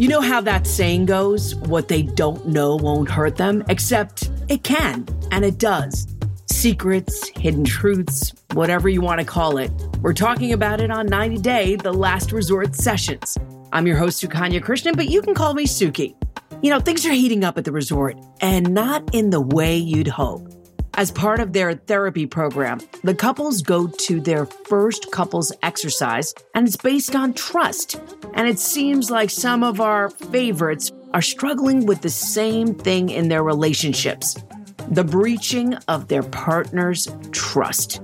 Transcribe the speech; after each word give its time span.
You 0.00 0.08
know 0.08 0.22
how 0.22 0.40
that 0.40 0.66
saying 0.66 1.04
goes? 1.04 1.54
What 1.56 1.88
they 1.88 2.00
don't 2.00 2.46
know 2.46 2.76
won't 2.76 3.10
hurt 3.10 3.36
them, 3.36 3.62
except 3.68 4.30
it 4.48 4.64
can, 4.64 5.06
and 5.30 5.44
it 5.44 5.58
does. 5.58 6.08
Secrets, 6.46 7.28
hidden 7.36 7.64
truths, 7.64 8.32
whatever 8.54 8.88
you 8.88 9.02
want 9.02 9.20
to 9.20 9.26
call 9.26 9.58
it. 9.58 9.70
We're 10.00 10.14
talking 10.14 10.54
about 10.54 10.80
it 10.80 10.90
on 10.90 11.04
90 11.04 11.36
Day, 11.42 11.76
the 11.76 11.92
last 11.92 12.32
resort 12.32 12.74
sessions. 12.74 13.36
I'm 13.74 13.86
your 13.86 13.98
host, 13.98 14.24
Sukanya 14.24 14.62
Krishnan, 14.62 14.96
but 14.96 15.10
you 15.10 15.20
can 15.20 15.34
call 15.34 15.52
me 15.52 15.66
Suki. 15.66 16.14
You 16.62 16.70
know, 16.70 16.80
things 16.80 17.04
are 17.04 17.12
heating 17.12 17.44
up 17.44 17.58
at 17.58 17.66
the 17.66 17.72
resort, 17.72 18.16
and 18.40 18.72
not 18.72 19.14
in 19.14 19.28
the 19.28 19.42
way 19.42 19.76
you'd 19.76 20.08
hope. 20.08 20.59
As 21.00 21.10
part 21.10 21.40
of 21.40 21.54
their 21.54 21.72
therapy 21.72 22.26
program, 22.26 22.78
the 23.04 23.14
couples 23.14 23.62
go 23.62 23.86
to 23.86 24.20
their 24.20 24.44
first 24.44 25.10
couples 25.10 25.50
exercise, 25.62 26.34
and 26.54 26.68
it's 26.68 26.76
based 26.76 27.16
on 27.16 27.32
trust. 27.32 27.98
And 28.34 28.46
it 28.46 28.58
seems 28.58 29.10
like 29.10 29.30
some 29.30 29.64
of 29.64 29.80
our 29.80 30.10
favorites 30.10 30.92
are 31.14 31.22
struggling 31.22 31.86
with 31.86 32.02
the 32.02 32.10
same 32.10 32.74
thing 32.74 33.08
in 33.08 33.28
their 33.28 33.42
relationships 33.42 34.36
the 34.90 35.02
breaching 35.02 35.72
of 35.88 36.08
their 36.08 36.22
partner's 36.22 37.08
trust. 37.32 38.02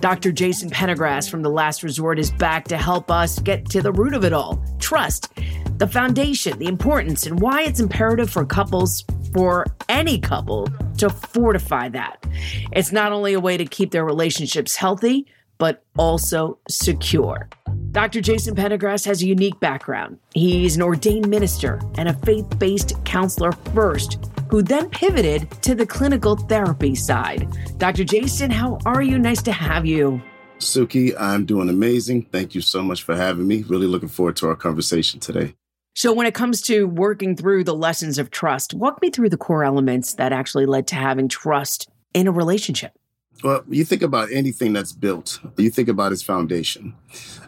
Dr. 0.00 0.30
Jason 0.30 0.68
Prendergast 0.68 1.30
from 1.30 1.40
The 1.40 1.48
Last 1.48 1.82
Resort 1.82 2.18
is 2.18 2.30
back 2.30 2.66
to 2.68 2.76
help 2.76 3.10
us 3.10 3.38
get 3.38 3.70
to 3.70 3.80
the 3.80 3.92
root 3.92 4.12
of 4.12 4.22
it 4.22 4.34
all 4.34 4.62
trust, 4.80 5.32
the 5.78 5.86
foundation, 5.86 6.58
the 6.58 6.66
importance, 6.66 7.24
and 7.24 7.40
why 7.40 7.62
it's 7.62 7.80
imperative 7.80 8.28
for 8.28 8.44
couples, 8.44 9.02
for 9.32 9.64
any 9.88 10.18
couple, 10.18 10.68
to 10.98 11.10
fortify 11.10 11.88
that. 11.90 12.24
It's 12.72 12.92
not 12.92 13.12
only 13.12 13.32
a 13.32 13.40
way 13.40 13.56
to 13.56 13.64
keep 13.64 13.90
their 13.90 14.04
relationships 14.04 14.76
healthy, 14.76 15.26
but 15.58 15.84
also 15.96 16.58
secure. 16.68 17.48
Dr. 17.92 18.20
Jason 18.20 18.54
Prendergast 18.54 19.04
has 19.04 19.22
a 19.22 19.26
unique 19.26 19.58
background. 19.60 20.18
He's 20.34 20.76
an 20.76 20.82
ordained 20.82 21.28
minister 21.28 21.80
and 21.96 22.08
a 22.08 22.12
faith 22.12 22.58
based 22.58 23.02
counselor 23.04 23.52
first, 23.72 24.18
who 24.50 24.62
then 24.62 24.90
pivoted 24.90 25.50
to 25.62 25.74
the 25.74 25.86
clinical 25.86 26.36
therapy 26.36 26.94
side. 26.94 27.48
Dr. 27.78 28.04
Jason, 28.04 28.50
how 28.50 28.78
are 28.84 29.02
you? 29.02 29.18
Nice 29.18 29.42
to 29.42 29.52
have 29.52 29.86
you. 29.86 30.20
Suki, 30.58 31.14
I'm 31.18 31.44
doing 31.44 31.68
amazing. 31.68 32.22
Thank 32.22 32.54
you 32.54 32.60
so 32.60 32.82
much 32.82 33.02
for 33.02 33.14
having 33.14 33.46
me. 33.46 33.64
Really 33.68 33.86
looking 33.86 34.08
forward 34.08 34.36
to 34.36 34.48
our 34.48 34.56
conversation 34.56 35.20
today. 35.20 35.54
So, 35.96 36.12
when 36.12 36.26
it 36.26 36.34
comes 36.34 36.60
to 36.62 36.88
working 36.88 37.36
through 37.36 37.62
the 37.62 37.74
lessons 37.74 38.18
of 38.18 38.32
trust, 38.32 38.74
walk 38.74 39.00
me 39.00 39.10
through 39.10 39.30
the 39.30 39.36
core 39.36 39.62
elements 39.62 40.14
that 40.14 40.32
actually 40.32 40.66
led 40.66 40.88
to 40.88 40.96
having 40.96 41.28
trust 41.28 41.88
in 42.12 42.26
a 42.26 42.32
relationship. 42.32 42.98
Well, 43.44 43.62
you 43.68 43.84
think 43.84 44.02
about 44.02 44.32
anything 44.32 44.72
that's 44.72 44.92
built, 44.92 45.38
you 45.56 45.70
think 45.70 45.88
about 45.88 46.10
its 46.12 46.22
foundation. 46.22 46.94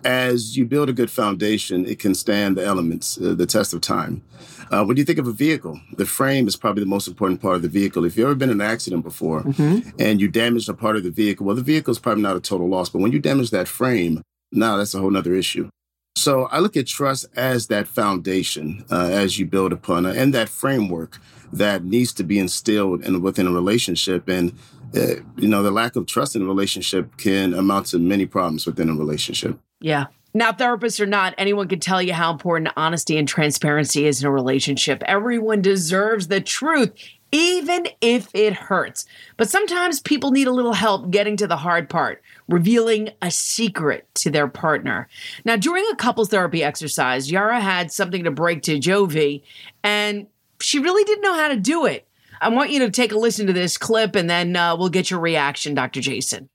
As 0.04 0.56
you 0.56 0.64
build 0.64 0.88
a 0.88 0.92
good 0.92 1.10
foundation, 1.10 1.86
it 1.86 1.98
can 1.98 2.14
stand 2.14 2.56
the 2.56 2.64
elements, 2.64 3.18
uh, 3.18 3.34
the 3.34 3.46
test 3.46 3.74
of 3.74 3.80
time. 3.80 4.22
Uh, 4.70 4.84
when 4.84 4.96
you 4.96 5.04
think 5.04 5.18
of 5.18 5.26
a 5.26 5.32
vehicle, 5.32 5.80
the 5.96 6.06
frame 6.06 6.46
is 6.46 6.54
probably 6.54 6.82
the 6.82 6.88
most 6.88 7.08
important 7.08 7.40
part 7.40 7.56
of 7.56 7.62
the 7.62 7.68
vehicle. 7.68 8.04
If 8.04 8.16
you've 8.16 8.26
ever 8.26 8.34
been 8.34 8.50
in 8.50 8.60
an 8.60 8.66
accident 8.66 9.02
before 9.02 9.42
mm-hmm. 9.42 9.88
and 9.98 10.20
you 10.20 10.28
damaged 10.28 10.68
a 10.68 10.74
part 10.74 10.96
of 10.96 11.02
the 11.02 11.10
vehicle, 11.10 11.46
well, 11.46 11.56
the 11.56 11.62
vehicle 11.62 11.92
is 11.92 11.98
probably 11.98 12.22
not 12.22 12.36
a 12.36 12.40
total 12.40 12.68
loss. 12.68 12.90
But 12.90 13.00
when 13.00 13.12
you 13.12 13.18
damage 13.18 13.50
that 13.50 13.66
frame, 13.66 14.22
now 14.52 14.76
that's 14.76 14.94
a 14.94 14.98
whole 14.98 15.16
other 15.16 15.34
issue. 15.34 15.70
So 16.16 16.44
I 16.44 16.60
look 16.60 16.76
at 16.76 16.86
trust 16.86 17.26
as 17.36 17.66
that 17.66 17.86
foundation 17.86 18.84
uh, 18.90 19.10
as 19.12 19.38
you 19.38 19.44
build 19.44 19.72
upon 19.72 20.06
it 20.06 20.16
and 20.16 20.32
that 20.32 20.48
framework 20.48 21.18
that 21.52 21.84
needs 21.84 22.12
to 22.14 22.24
be 22.24 22.38
instilled 22.38 23.04
in, 23.04 23.20
within 23.20 23.46
a 23.46 23.52
relationship. 23.52 24.26
And, 24.26 24.52
uh, 24.96 25.16
you 25.36 25.46
know, 25.46 25.62
the 25.62 25.70
lack 25.70 25.94
of 25.94 26.06
trust 26.06 26.34
in 26.34 26.42
a 26.42 26.46
relationship 26.46 27.18
can 27.18 27.52
amount 27.52 27.86
to 27.88 27.98
many 27.98 28.24
problems 28.24 28.66
within 28.66 28.88
a 28.88 28.94
relationship. 28.94 29.58
Yeah. 29.80 30.06
Now, 30.32 30.52
therapists 30.52 31.00
or 31.00 31.06
not, 31.06 31.34
anyone 31.38 31.68
can 31.68 31.80
tell 31.80 32.02
you 32.02 32.12
how 32.12 32.30
important 32.30 32.70
honesty 32.76 33.16
and 33.18 33.28
transparency 33.28 34.06
is 34.06 34.22
in 34.22 34.26
a 34.26 34.30
relationship. 34.30 35.02
Everyone 35.04 35.62
deserves 35.62 36.28
the 36.28 36.40
truth, 36.40 36.92
even 37.36 37.86
if 38.00 38.28
it 38.32 38.54
hurts. 38.54 39.04
But 39.36 39.50
sometimes 39.50 40.00
people 40.00 40.30
need 40.30 40.46
a 40.46 40.52
little 40.52 40.72
help 40.72 41.10
getting 41.10 41.36
to 41.36 41.46
the 41.46 41.58
hard 41.58 41.90
part, 41.90 42.22
revealing 42.48 43.10
a 43.20 43.30
secret 43.30 44.06
to 44.14 44.30
their 44.30 44.48
partner. 44.48 45.06
Now, 45.44 45.56
during 45.56 45.84
a 45.92 45.96
couples 45.96 46.30
therapy 46.30 46.64
exercise, 46.64 47.30
Yara 47.30 47.60
had 47.60 47.92
something 47.92 48.24
to 48.24 48.30
break 48.30 48.62
to 48.62 48.78
Jovi, 48.78 49.42
and 49.84 50.28
she 50.60 50.78
really 50.78 51.04
didn't 51.04 51.24
know 51.24 51.34
how 51.34 51.48
to 51.48 51.56
do 51.56 51.84
it. 51.84 52.08
I 52.40 52.48
want 52.48 52.70
you 52.70 52.78
to 52.78 52.90
take 52.90 53.12
a 53.12 53.18
listen 53.18 53.46
to 53.48 53.52
this 53.52 53.76
clip 53.76 54.16
and 54.16 54.30
then 54.30 54.56
uh, 54.56 54.74
we'll 54.74 54.88
get 54.88 55.10
your 55.10 55.20
reaction, 55.20 55.74
Dr. 55.74 56.00
Jason. 56.00 56.48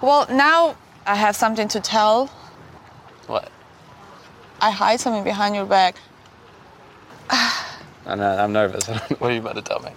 Well, 0.00 0.26
now 0.30 0.76
I 1.04 1.16
have 1.16 1.34
something 1.34 1.66
to 1.68 1.80
tell 1.80 2.26
what? 3.26 3.50
I 4.60 4.70
hide 4.70 5.00
something 5.00 5.24
behind 5.24 5.56
your 5.56 5.66
back. 5.66 5.96
I 7.30 8.14
know, 8.14 8.36
I'm 8.38 8.52
nervous. 8.52 8.86
what 9.18 9.30
are 9.30 9.34
you 9.34 9.40
about 9.40 9.56
to 9.56 9.62
tell 9.62 9.80
me? 9.80 9.90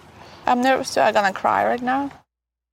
I'm 0.46 0.62
nervous. 0.62 0.98
I'm 0.98 1.14
gonna 1.14 1.34
cry 1.34 1.66
right 1.66 1.82
now. 1.82 2.12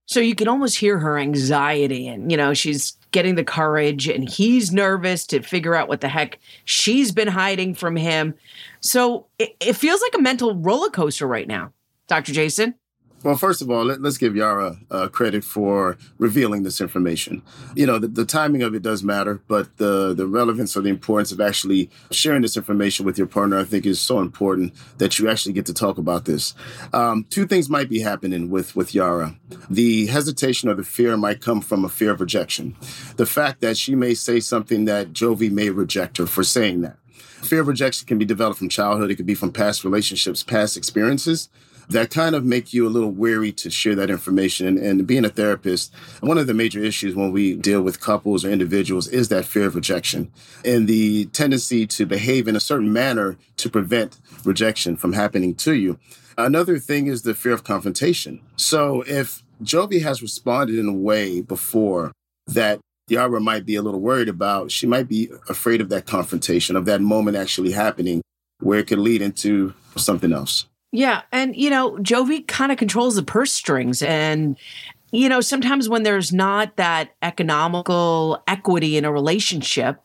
So 0.06 0.20
you 0.20 0.34
can 0.34 0.48
almost 0.48 0.78
hear 0.78 0.98
her 0.98 1.18
anxiety, 1.18 2.08
and 2.08 2.30
you 2.30 2.36
know 2.36 2.54
she's 2.54 2.96
getting 3.10 3.34
the 3.34 3.44
courage, 3.44 4.08
and 4.08 4.28
he's 4.28 4.72
nervous 4.72 5.26
to 5.26 5.42
figure 5.42 5.74
out 5.74 5.88
what 5.88 6.00
the 6.00 6.08
heck 6.08 6.38
she's 6.64 7.12
been 7.12 7.28
hiding 7.28 7.74
from 7.74 7.96
him. 7.96 8.34
So 8.80 9.26
it, 9.38 9.56
it 9.60 9.74
feels 9.74 10.00
like 10.00 10.14
a 10.14 10.22
mental 10.22 10.54
roller 10.56 10.90
coaster 10.90 11.26
right 11.26 11.46
now, 11.46 11.72
Dr. 12.06 12.32
Jason. 12.32 12.74
Well, 13.24 13.36
first 13.36 13.60
of 13.62 13.70
all, 13.70 13.84
let, 13.84 14.04
us 14.04 14.16
give 14.16 14.36
Yara 14.36 14.76
uh, 14.92 15.08
credit 15.08 15.42
for 15.42 15.98
revealing 16.18 16.62
this 16.62 16.80
information. 16.80 17.42
You 17.74 17.84
know, 17.84 17.98
the, 17.98 18.06
the, 18.06 18.24
timing 18.24 18.62
of 18.62 18.76
it 18.76 18.82
does 18.82 19.02
matter, 19.02 19.40
but 19.48 19.76
the 19.78 20.14
the 20.14 20.26
relevance 20.26 20.76
or 20.76 20.82
the 20.82 20.90
importance 20.90 21.32
of 21.32 21.40
actually 21.40 21.90
sharing 22.12 22.42
this 22.42 22.56
information 22.56 23.04
with 23.04 23.18
your 23.18 23.26
partner, 23.26 23.58
I 23.58 23.64
think, 23.64 23.86
is 23.86 24.00
so 24.00 24.20
important 24.20 24.74
that 24.98 25.18
you 25.18 25.28
actually 25.28 25.54
get 25.54 25.66
to 25.66 25.74
talk 25.74 25.98
about 25.98 26.26
this. 26.26 26.54
Um, 26.92 27.26
two 27.28 27.46
things 27.46 27.68
might 27.68 27.88
be 27.88 28.00
happening 28.00 28.50
with 28.50 28.76
with 28.76 28.94
Yara. 28.94 29.36
The 29.68 30.06
hesitation 30.06 30.68
or 30.68 30.74
the 30.74 30.84
fear 30.84 31.16
might 31.16 31.40
come 31.40 31.60
from 31.60 31.84
a 31.84 31.88
fear 31.88 32.12
of 32.12 32.20
rejection. 32.20 32.76
The 33.16 33.26
fact 33.26 33.60
that 33.62 33.76
she 33.76 33.96
may 33.96 34.14
say 34.14 34.38
something 34.38 34.84
that 34.84 35.12
Jovi 35.12 35.50
may 35.50 35.70
reject 35.70 36.18
her 36.18 36.26
for 36.26 36.44
saying 36.44 36.82
that. 36.82 36.96
Fear 37.42 37.62
of 37.62 37.68
rejection 37.68 38.06
can 38.06 38.18
be 38.18 38.24
developed 38.24 38.58
from 38.58 38.68
childhood. 38.68 39.10
It 39.10 39.16
could 39.16 39.26
be 39.26 39.34
from 39.34 39.52
past 39.52 39.84
relationships, 39.84 40.42
past 40.42 40.76
experiences. 40.76 41.48
That 41.88 42.10
kind 42.10 42.34
of 42.34 42.44
make 42.44 42.72
you 42.72 42.86
a 42.86 42.90
little 42.90 43.10
weary 43.10 43.52
to 43.52 43.70
share 43.70 43.94
that 43.94 44.10
information. 44.10 44.66
And, 44.66 44.78
and 44.78 45.06
being 45.06 45.24
a 45.24 45.30
therapist, 45.30 45.94
one 46.20 46.38
of 46.38 46.46
the 46.46 46.54
major 46.54 46.80
issues 46.80 47.14
when 47.14 47.32
we 47.32 47.54
deal 47.54 47.82
with 47.82 48.00
couples 48.00 48.44
or 48.44 48.50
individuals 48.50 49.08
is 49.08 49.28
that 49.28 49.44
fear 49.44 49.66
of 49.66 49.74
rejection 49.74 50.30
and 50.64 50.86
the 50.86 51.26
tendency 51.26 51.86
to 51.86 52.06
behave 52.06 52.46
in 52.46 52.56
a 52.56 52.60
certain 52.60 52.92
manner 52.92 53.36
to 53.56 53.70
prevent 53.70 54.18
rejection 54.44 54.96
from 54.96 55.14
happening 55.14 55.54
to 55.54 55.74
you. 55.74 55.98
Another 56.36 56.78
thing 56.78 57.06
is 57.06 57.22
the 57.22 57.34
fear 57.34 57.52
of 57.52 57.64
confrontation. 57.64 58.40
So 58.56 59.02
if 59.06 59.42
Jovi 59.62 60.02
has 60.02 60.22
responded 60.22 60.78
in 60.78 60.88
a 60.88 60.92
way 60.92 61.40
before 61.40 62.12
that 62.46 62.80
Yara 63.08 63.40
might 63.40 63.64
be 63.64 63.74
a 63.74 63.82
little 63.82 64.00
worried 64.00 64.28
about, 64.28 64.70
she 64.70 64.86
might 64.86 65.08
be 65.08 65.30
afraid 65.48 65.80
of 65.80 65.88
that 65.88 66.06
confrontation, 66.06 66.76
of 66.76 66.84
that 66.84 67.00
moment 67.00 67.36
actually 67.36 67.72
happening 67.72 68.22
where 68.60 68.78
it 68.78 68.86
could 68.86 68.98
lead 68.98 69.22
into 69.22 69.74
something 69.96 70.32
else. 70.32 70.66
Yeah. 70.92 71.22
And, 71.32 71.54
you 71.54 71.70
know, 71.70 71.96
Jovi 71.96 72.46
kind 72.46 72.72
of 72.72 72.78
controls 72.78 73.16
the 73.16 73.22
purse 73.22 73.52
strings. 73.52 74.02
And, 74.02 74.56
you 75.12 75.28
know, 75.28 75.40
sometimes 75.40 75.88
when 75.88 76.02
there's 76.02 76.32
not 76.32 76.76
that 76.76 77.14
economical 77.22 78.42
equity 78.46 78.96
in 78.96 79.04
a 79.04 79.12
relationship, 79.12 80.00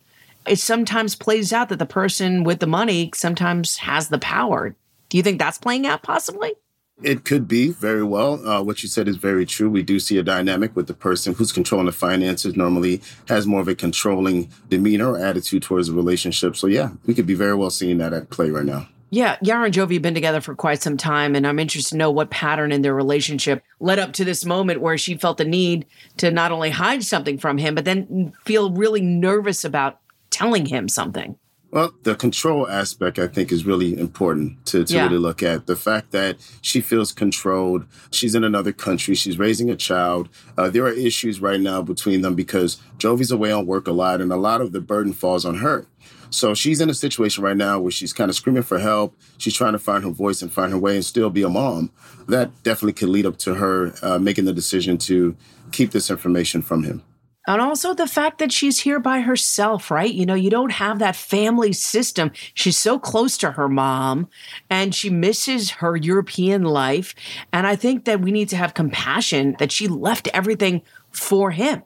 it 0.45 0.59
sometimes 0.59 1.15
plays 1.15 1.53
out 1.53 1.69
that 1.69 1.79
the 1.79 1.85
person 1.85 2.43
with 2.43 2.59
the 2.59 2.67
money 2.67 3.11
sometimes 3.15 3.77
has 3.77 4.09
the 4.09 4.19
power. 4.19 4.75
Do 5.09 5.17
you 5.17 5.23
think 5.23 5.39
that's 5.39 5.57
playing 5.57 5.85
out 5.87 6.03
possibly? 6.03 6.53
It 7.01 7.25
could 7.25 7.47
be 7.47 7.69
very 7.69 8.03
well. 8.03 8.47
Uh, 8.47 8.61
what 8.61 8.83
you 8.83 8.89
said 8.89 9.07
is 9.07 9.17
very 9.17 9.45
true. 9.45 9.69
We 9.69 9.83
do 9.83 9.99
see 9.99 10.17
a 10.17 10.23
dynamic 10.23 10.75
with 10.75 10.87
the 10.87 10.93
person 10.93 11.33
who's 11.33 11.51
controlling 11.51 11.87
the 11.87 11.91
finances 11.91 12.55
normally 12.55 13.01
has 13.27 13.47
more 13.47 13.61
of 13.61 13.67
a 13.67 13.75
controlling 13.75 14.51
demeanor 14.69 15.13
or 15.13 15.19
attitude 15.19 15.63
towards 15.63 15.87
the 15.87 15.93
relationship. 15.93 16.55
So, 16.55 16.67
yeah, 16.67 16.91
we 17.05 17.13
could 17.13 17.25
be 17.25 17.33
very 17.33 17.55
well 17.55 17.71
seeing 17.71 17.97
that 17.97 18.13
at 18.13 18.29
play 18.29 18.51
right 18.51 18.65
now. 18.65 18.87
Yeah, 19.13 19.37
Yara 19.43 19.65
and 19.65 19.73
Jovi 19.75 19.93
have 19.93 20.01
been 20.01 20.15
together 20.15 20.41
for 20.41 20.55
quite 20.55 20.81
some 20.81 20.97
time, 20.97 21.35
and 21.35 21.45
I'm 21.45 21.59
interested 21.59 21.91
to 21.91 21.97
know 21.97 22.09
what 22.09 22.31
pattern 22.31 22.71
in 22.71 22.81
their 22.81 22.95
relationship 22.95 23.63
led 23.79 23.99
up 23.99 24.13
to 24.13 24.25
this 24.25 24.43
moment 24.43 24.81
where 24.81 24.97
she 24.97 25.17
felt 25.17 25.37
the 25.37 25.45
need 25.45 25.85
to 26.17 26.31
not 26.31 26.51
only 26.51 26.71
hide 26.71 27.03
something 27.03 27.37
from 27.37 27.59
him, 27.59 27.75
but 27.75 27.85
then 27.85 28.33
feel 28.43 28.71
really 28.71 29.01
nervous 29.01 29.63
about 29.63 29.99
telling 30.31 30.65
him 30.65 30.89
something. 30.89 31.37
Well, 31.73 31.91
the 32.03 32.13
control 32.13 32.69
aspect, 32.69 33.17
I 33.17 33.25
think, 33.27 33.51
is 33.51 33.65
really 33.65 33.97
important 33.99 34.63
to, 34.67 34.83
to 34.85 34.93
Yeah. 34.93 35.05
really 35.05 35.17
look 35.17 35.41
at. 35.41 35.65
The 35.65 35.75
fact 35.75 36.11
that 36.11 36.37
she 36.61 36.81
feels 36.81 37.11
controlled, 37.11 37.85
she's 38.11 38.35
in 38.35 38.43
another 38.43 38.71
country, 38.71 39.15
she's 39.15 39.39
raising 39.39 39.71
a 39.71 39.75
child. 39.75 40.29
Uh, 40.55 40.69
there 40.69 40.83
are 40.85 40.91
issues 40.91 41.41
right 41.41 41.59
now 41.59 41.81
between 41.81 42.21
them 42.21 42.35
because 42.35 42.77
Jovi's 42.99 43.31
away 43.31 43.51
on 43.51 43.65
work 43.65 43.87
a 43.87 43.91
lot, 43.91 44.21
and 44.21 44.31
a 44.31 44.35
lot 44.35 44.61
of 44.61 44.71
the 44.71 44.81
burden 44.81 45.13
falls 45.13 45.45
on 45.45 45.55
her. 45.57 45.87
So 46.29 46.53
she's 46.53 46.79
in 46.79 46.91
a 46.91 46.93
situation 46.93 47.43
right 47.43 47.57
now 47.57 47.79
where 47.79 47.91
she's 47.91 48.13
kind 48.13 48.29
of 48.29 48.35
screaming 48.35 48.61
for 48.61 48.77
help. 48.77 49.15
She's 49.39 49.55
trying 49.55 49.73
to 49.73 49.79
find 49.79 50.03
her 50.03 50.11
voice 50.11 50.43
and 50.43 50.53
find 50.53 50.71
her 50.71 50.77
way 50.77 50.93
and 50.95 51.03
still 51.03 51.31
be 51.31 51.41
a 51.41 51.49
mom. 51.49 51.89
That 52.27 52.51
definitely 52.61 52.93
could 52.93 53.09
lead 53.09 53.25
up 53.25 53.37
to 53.39 53.55
her 53.55 53.93
uh, 54.03 54.19
making 54.19 54.45
the 54.45 54.53
decision 54.53 54.99
to 55.09 55.35
keep 55.71 55.89
this 55.89 56.11
information 56.11 56.61
from 56.61 56.83
him. 56.83 57.01
And 57.47 57.61
also 57.61 57.93
the 57.93 58.07
fact 58.07 58.39
that 58.39 58.51
she's 58.51 58.79
here 58.79 58.99
by 58.99 59.19
herself, 59.19 59.91
right? 59.91 60.13
You 60.13 60.25
know, 60.25 60.33
you 60.33 60.49
don't 60.49 60.71
have 60.71 60.99
that 60.99 61.15
family 61.15 61.73
system. 61.73 62.31
She's 62.53 62.77
so 62.77 62.97
close 62.97 63.37
to 63.39 63.51
her 63.51 63.67
mom 63.67 64.29
and 64.69 64.95
she 64.95 65.09
misses 65.09 65.71
her 65.71 65.95
European 65.95 66.63
life. 66.63 67.13
And 67.51 67.67
I 67.67 67.75
think 67.75 68.05
that 68.05 68.21
we 68.21 68.31
need 68.31 68.49
to 68.49 68.57
have 68.57 68.73
compassion 68.73 69.55
that 69.59 69.71
she 69.71 69.87
left 69.87 70.29
everything 70.33 70.83
for 71.11 71.51
him. 71.51 71.83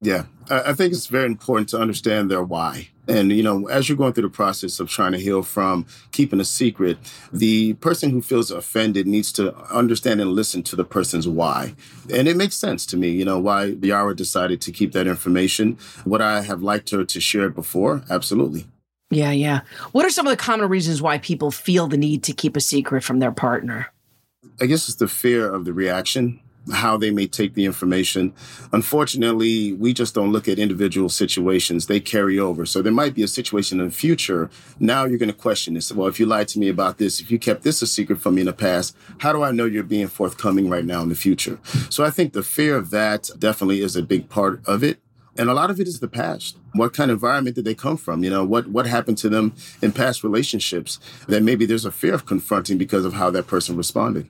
Yeah, 0.00 0.24
I 0.48 0.72
think 0.72 0.92
it's 0.92 1.08
very 1.08 1.26
important 1.26 1.68
to 1.70 1.78
understand 1.78 2.30
their 2.30 2.42
why. 2.42 2.88
And, 3.10 3.32
you 3.32 3.42
know, 3.42 3.66
as 3.66 3.88
you're 3.88 3.98
going 3.98 4.12
through 4.12 4.22
the 4.22 4.30
process 4.30 4.78
of 4.78 4.88
trying 4.88 5.12
to 5.12 5.18
heal 5.18 5.42
from 5.42 5.84
keeping 6.12 6.38
a 6.38 6.44
secret, 6.44 6.96
the 7.32 7.74
person 7.74 8.10
who 8.10 8.22
feels 8.22 8.52
offended 8.52 9.08
needs 9.08 9.32
to 9.32 9.54
understand 9.68 10.20
and 10.20 10.30
listen 10.30 10.62
to 10.62 10.76
the 10.76 10.84
person's 10.84 11.26
why. 11.26 11.74
And 12.14 12.28
it 12.28 12.36
makes 12.36 12.56
sense 12.56 12.86
to 12.86 12.96
me, 12.96 13.10
you 13.10 13.24
know, 13.24 13.40
why 13.40 13.76
Yara 13.82 14.14
decided 14.14 14.60
to 14.60 14.70
keep 14.70 14.92
that 14.92 15.08
information. 15.08 15.76
Would 16.06 16.20
I 16.20 16.42
have 16.42 16.62
liked 16.62 16.90
her 16.90 17.04
to 17.04 17.20
share 17.20 17.46
it 17.46 17.54
before? 17.54 18.02
Absolutely. 18.08 18.66
Yeah, 19.10 19.32
yeah. 19.32 19.62
What 19.90 20.06
are 20.06 20.10
some 20.10 20.28
of 20.28 20.30
the 20.30 20.36
common 20.36 20.68
reasons 20.68 21.02
why 21.02 21.18
people 21.18 21.50
feel 21.50 21.88
the 21.88 21.96
need 21.96 22.22
to 22.24 22.32
keep 22.32 22.56
a 22.56 22.60
secret 22.60 23.02
from 23.02 23.18
their 23.18 23.32
partner? 23.32 23.92
I 24.60 24.66
guess 24.66 24.88
it's 24.88 24.98
the 24.98 25.08
fear 25.08 25.52
of 25.52 25.64
the 25.64 25.72
reaction, 25.72 26.38
how 26.72 26.96
they 26.96 27.10
may 27.10 27.26
take 27.26 27.54
the 27.54 27.64
information. 27.64 28.32
Unfortunately, 28.72 29.72
we 29.72 29.92
just 29.92 30.14
don't 30.14 30.32
look 30.32 30.48
at 30.48 30.58
individual 30.58 31.08
situations. 31.08 31.86
They 31.86 32.00
carry 32.00 32.38
over. 32.38 32.66
So 32.66 32.82
there 32.82 32.92
might 32.92 33.14
be 33.14 33.22
a 33.22 33.28
situation 33.28 33.80
in 33.80 33.86
the 33.86 33.92
future. 33.92 34.50
Now 34.78 35.04
you're 35.04 35.18
going 35.18 35.32
to 35.32 35.36
question 35.36 35.74
this. 35.74 35.92
Well, 35.92 36.08
if 36.08 36.20
you 36.20 36.26
lied 36.26 36.48
to 36.48 36.58
me 36.58 36.68
about 36.68 36.98
this, 36.98 37.20
if 37.20 37.30
you 37.30 37.38
kept 37.38 37.62
this 37.62 37.82
a 37.82 37.86
secret 37.86 38.20
from 38.20 38.34
me 38.34 38.42
in 38.42 38.46
the 38.46 38.52
past, 38.52 38.96
how 39.18 39.32
do 39.32 39.42
I 39.42 39.50
know 39.52 39.64
you're 39.64 39.82
being 39.82 40.08
forthcoming 40.08 40.68
right 40.68 40.84
now 40.84 41.02
in 41.02 41.08
the 41.08 41.14
future? 41.14 41.58
So 41.88 42.04
I 42.04 42.10
think 42.10 42.32
the 42.32 42.42
fear 42.42 42.76
of 42.76 42.90
that 42.90 43.30
definitely 43.38 43.80
is 43.80 43.96
a 43.96 44.02
big 44.02 44.28
part 44.28 44.60
of 44.66 44.82
it. 44.82 44.98
And 45.36 45.48
a 45.48 45.54
lot 45.54 45.70
of 45.70 45.80
it 45.80 45.86
is 45.86 46.00
the 46.00 46.08
past. 46.08 46.58
What 46.72 46.92
kind 46.92 47.10
of 47.10 47.16
environment 47.16 47.56
did 47.56 47.64
they 47.64 47.74
come 47.74 47.96
from? 47.96 48.24
You 48.24 48.30
know, 48.30 48.44
what 48.44 48.68
what 48.68 48.86
happened 48.86 49.16
to 49.18 49.28
them 49.28 49.54
in 49.80 49.92
past 49.92 50.24
relationships 50.24 50.98
that 51.28 51.42
maybe 51.42 51.66
there's 51.66 51.84
a 51.84 51.92
fear 51.92 52.14
of 52.14 52.26
confronting 52.26 52.78
because 52.78 53.04
of 53.04 53.14
how 53.14 53.30
that 53.30 53.46
person 53.46 53.76
responded. 53.76 54.28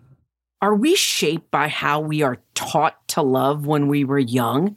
Are 0.62 0.74
we 0.74 0.94
shaped 0.94 1.50
by 1.50 1.68
how 1.68 2.00
we 2.00 2.22
are 2.22 2.36
taught 2.54 2.96
to 3.08 3.22
love 3.22 3.66
when 3.66 3.88
we 3.88 4.04
were 4.04 4.18
young? 4.18 4.76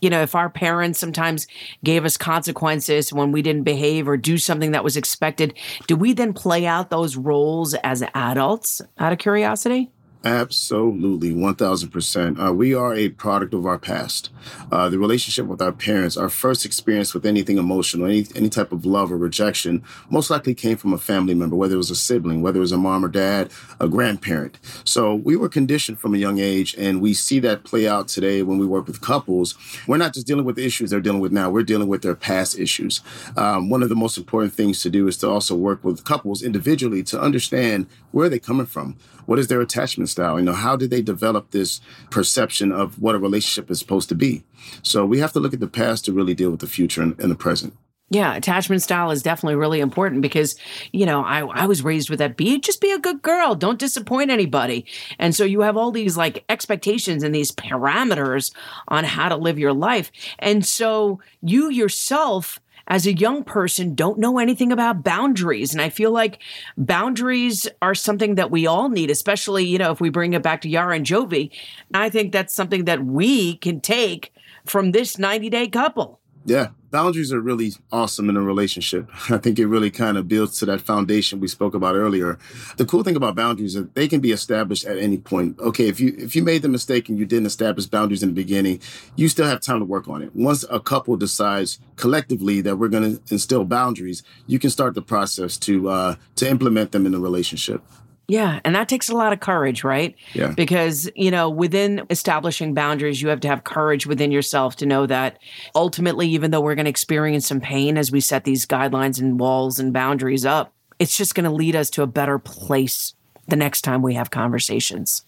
You 0.00 0.10
know, 0.10 0.22
if 0.22 0.34
our 0.34 0.50
parents 0.50 0.98
sometimes 0.98 1.46
gave 1.84 2.04
us 2.04 2.16
consequences 2.16 3.12
when 3.12 3.30
we 3.30 3.42
didn't 3.42 3.62
behave 3.62 4.08
or 4.08 4.16
do 4.16 4.38
something 4.38 4.72
that 4.72 4.82
was 4.82 4.96
expected, 4.96 5.54
do 5.86 5.94
we 5.94 6.14
then 6.14 6.32
play 6.32 6.66
out 6.66 6.90
those 6.90 7.16
roles 7.16 7.74
as 7.74 8.02
adults 8.14 8.80
out 8.98 9.12
of 9.12 9.18
curiosity? 9.18 9.90
Absolutely, 10.22 11.32
1000%. 11.32 12.46
Uh, 12.48 12.52
we 12.52 12.74
are 12.74 12.94
a 12.94 13.08
product 13.08 13.54
of 13.54 13.64
our 13.64 13.78
past. 13.78 14.28
Uh, 14.70 14.86
the 14.90 14.98
relationship 14.98 15.46
with 15.46 15.62
our 15.62 15.72
parents, 15.72 16.14
our 16.18 16.28
first 16.28 16.66
experience 16.66 17.14
with 17.14 17.24
anything 17.24 17.56
emotional, 17.56 18.04
any, 18.04 18.26
any 18.34 18.50
type 18.50 18.70
of 18.70 18.84
love 18.84 19.10
or 19.10 19.16
rejection, 19.16 19.82
most 20.10 20.28
likely 20.28 20.54
came 20.54 20.76
from 20.76 20.92
a 20.92 20.98
family 20.98 21.32
member, 21.32 21.56
whether 21.56 21.72
it 21.74 21.78
was 21.78 21.90
a 21.90 21.96
sibling, 21.96 22.42
whether 22.42 22.58
it 22.58 22.60
was 22.60 22.72
a 22.72 22.76
mom 22.76 23.02
or 23.02 23.08
dad, 23.08 23.50
a 23.80 23.88
grandparent. 23.88 24.58
So 24.84 25.14
we 25.14 25.36
were 25.36 25.48
conditioned 25.48 25.98
from 25.98 26.14
a 26.14 26.18
young 26.18 26.38
age, 26.38 26.74
and 26.76 27.00
we 27.00 27.14
see 27.14 27.38
that 27.40 27.64
play 27.64 27.88
out 27.88 28.08
today 28.08 28.42
when 28.42 28.58
we 28.58 28.66
work 28.66 28.86
with 28.86 29.00
couples. 29.00 29.54
We're 29.86 29.96
not 29.96 30.12
just 30.12 30.26
dealing 30.26 30.44
with 30.44 30.56
the 30.56 30.66
issues 30.66 30.90
they're 30.90 31.00
dealing 31.00 31.20
with 31.20 31.32
now, 31.32 31.48
we're 31.48 31.62
dealing 31.62 31.88
with 31.88 32.02
their 32.02 32.14
past 32.14 32.58
issues. 32.58 33.00
Um, 33.38 33.70
one 33.70 33.82
of 33.82 33.88
the 33.88 33.96
most 33.96 34.18
important 34.18 34.52
things 34.52 34.82
to 34.82 34.90
do 34.90 35.08
is 35.08 35.16
to 35.18 35.30
also 35.30 35.56
work 35.56 35.82
with 35.82 36.04
couples 36.04 36.42
individually 36.42 37.02
to 37.04 37.18
understand 37.18 37.86
where 38.10 38.28
they're 38.28 38.38
coming 38.38 38.66
from. 38.66 38.98
What 39.26 39.38
is 39.38 39.46
their 39.46 39.60
attachment 39.60 40.09
style? 40.10 40.38
You 40.38 40.44
know, 40.44 40.52
how 40.52 40.76
did 40.76 40.90
they 40.90 41.02
develop 41.02 41.50
this 41.50 41.80
perception 42.10 42.72
of 42.72 43.00
what 43.00 43.14
a 43.14 43.18
relationship 43.18 43.70
is 43.70 43.78
supposed 43.78 44.08
to 44.10 44.14
be? 44.14 44.42
So 44.82 45.06
we 45.06 45.18
have 45.20 45.32
to 45.32 45.40
look 45.40 45.54
at 45.54 45.60
the 45.60 45.66
past 45.66 46.04
to 46.04 46.12
really 46.12 46.34
deal 46.34 46.50
with 46.50 46.60
the 46.60 46.66
future 46.66 47.02
and, 47.02 47.18
and 47.20 47.30
the 47.30 47.36
present. 47.36 47.74
Yeah, 48.12 48.34
attachment 48.34 48.82
style 48.82 49.12
is 49.12 49.22
definitely 49.22 49.54
really 49.54 49.78
important 49.78 50.20
because, 50.20 50.56
you 50.92 51.06
know, 51.06 51.22
I, 51.22 51.42
I 51.42 51.66
was 51.66 51.84
raised 51.84 52.10
with 52.10 52.18
that 52.18 52.36
be 52.36 52.58
just 52.58 52.80
be 52.80 52.90
a 52.90 52.98
good 52.98 53.22
girl, 53.22 53.54
don't 53.54 53.78
disappoint 53.78 54.32
anybody. 54.32 54.84
And 55.20 55.32
so 55.32 55.44
you 55.44 55.60
have 55.60 55.76
all 55.76 55.92
these 55.92 56.16
like 56.16 56.44
expectations 56.48 57.22
and 57.22 57.32
these 57.32 57.52
parameters 57.52 58.52
on 58.88 59.04
how 59.04 59.28
to 59.28 59.36
live 59.36 59.60
your 59.60 59.72
life. 59.72 60.10
And 60.40 60.66
so 60.66 61.20
you 61.40 61.70
yourself 61.70 62.58
as 62.90 63.06
a 63.06 63.16
young 63.16 63.44
person 63.44 63.94
don't 63.94 64.18
know 64.18 64.38
anything 64.38 64.72
about 64.72 65.02
boundaries. 65.02 65.72
And 65.72 65.80
i 65.80 65.88
feel 65.88 66.10
like 66.10 66.42
boundaries 66.76 67.68
are 67.80 67.94
something 67.94 68.34
that 68.34 68.50
we 68.50 68.66
all 68.66 68.88
need 68.88 69.10
especially 69.10 69.64
you 69.64 69.78
know 69.78 69.92
if 69.92 70.00
we 70.00 70.10
bring 70.10 70.34
it 70.34 70.42
back 70.42 70.60
to 70.62 70.68
yara 70.68 70.96
and 70.96 71.06
jovi. 71.06 71.50
I 71.94 72.10
think 72.10 72.32
that's 72.32 72.54
something 72.54 72.84
that 72.84 73.04
we 73.04 73.56
can 73.56 73.80
take 73.80 74.34
from 74.66 74.92
this 74.92 75.18
90 75.18 75.48
day 75.48 75.68
couple 75.68 76.19
Yeah, 76.46 76.68
boundaries 76.90 77.32
are 77.32 77.40
really 77.40 77.72
awesome 77.92 78.30
in 78.30 78.36
a 78.36 78.40
relationship. 78.40 79.08
I 79.30 79.36
think 79.36 79.58
it 79.58 79.66
really 79.66 79.90
kind 79.90 80.16
of 80.16 80.26
builds 80.26 80.58
to 80.58 80.66
that 80.66 80.80
foundation 80.80 81.38
we 81.38 81.48
spoke 81.48 81.74
about 81.74 81.94
earlier. 81.94 82.38
The 82.78 82.86
cool 82.86 83.02
thing 83.02 83.16
about 83.16 83.34
boundaries 83.34 83.76
is 83.76 83.86
they 83.92 84.08
can 84.08 84.20
be 84.20 84.32
established 84.32 84.86
at 84.86 84.96
any 84.96 85.18
point. 85.18 85.58
Okay, 85.60 85.88
if 85.88 86.00
you 86.00 86.14
if 86.16 86.34
you 86.34 86.42
made 86.42 86.62
the 86.62 86.68
mistake 86.68 87.08
and 87.08 87.18
you 87.18 87.26
didn't 87.26 87.46
establish 87.46 87.86
boundaries 87.86 88.22
in 88.22 88.30
the 88.30 88.34
beginning, 88.34 88.80
you 89.16 89.28
still 89.28 89.46
have 89.46 89.60
time 89.60 89.80
to 89.80 89.84
work 89.84 90.08
on 90.08 90.22
it. 90.22 90.34
Once 90.34 90.64
a 90.70 90.80
couple 90.80 91.16
decides 91.16 91.78
collectively 91.96 92.60
that 92.62 92.76
we're 92.76 92.88
going 92.88 93.16
to 93.16 93.32
instill 93.32 93.64
boundaries, 93.64 94.22
you 94.46 94.58
can 94.58 94.70
start 94.70 94.94
the 94.94 95.02
process 95.02 95.58
to 95.58 95.90
uh, 95.90 96.14
to 96.36 96.48
implement 96.48 96.92
them 96.92 97.04
in 97.04 97.12
the 97.12 97.20
relationship. 97.20 97.82
Yeah, 98.30 98.60
and 98.64 98.76
that 98.76 98.88
takes 98.88 99.08
a 99.08 99.16
lot 99.16 99.32
of 99.32 99.40
courage, 99.40 99.82
right? 99.82 100.14
Yeah. 100.34 100.52
Because, 100.52 101.10
you 101.16 101.32
know, 101.32 101.50
within 101.50 102.06
establishing 102.10 102.74
boundaries, 102.74 103.20
you 103.20 103.28
have 103.28 103.40
to 103.40 103.48
have 103.48 103.64
courage 103.64 104.06
within 104.06 104.30
yourself 104.30 104.76
to 104.76 104.86
know 104.86 105.04
that 105.06 105.40
ultimately, 105.74 106.28
even 106.28 106.52
though 106.52 106.60
we're 106.60 106.76
going 106.76 106.84
to 106.84 106.90
experience 106.90 107.48
some 107.48 107.60
pain 107.60 107.98
as 107.98 108.12
we 108.12 108.20
set 108.20 108.44
these 108.44 108.66
guidelines 108.66 109.20
and 109.20 109.40
walls 109.40 109.80
and 109.80 109.92
boundaries 109.92 110.46
up, 110.46 110.72
it's 111.00 111.16
just 111.16 111.34
going 111.34 111.42
to 111.42 111.50
lead 111.50 111.74
us 111.74 111.90
to 111.90 112.02
a 112.02 112.06
better 112.06 112.38
place 112.38 113.14
the 113.48 113.56
next 113.56 113.82
time 113.82 114.00
we 114.00 114.14
have 114.14 114.30
conversations. 114.30 115.24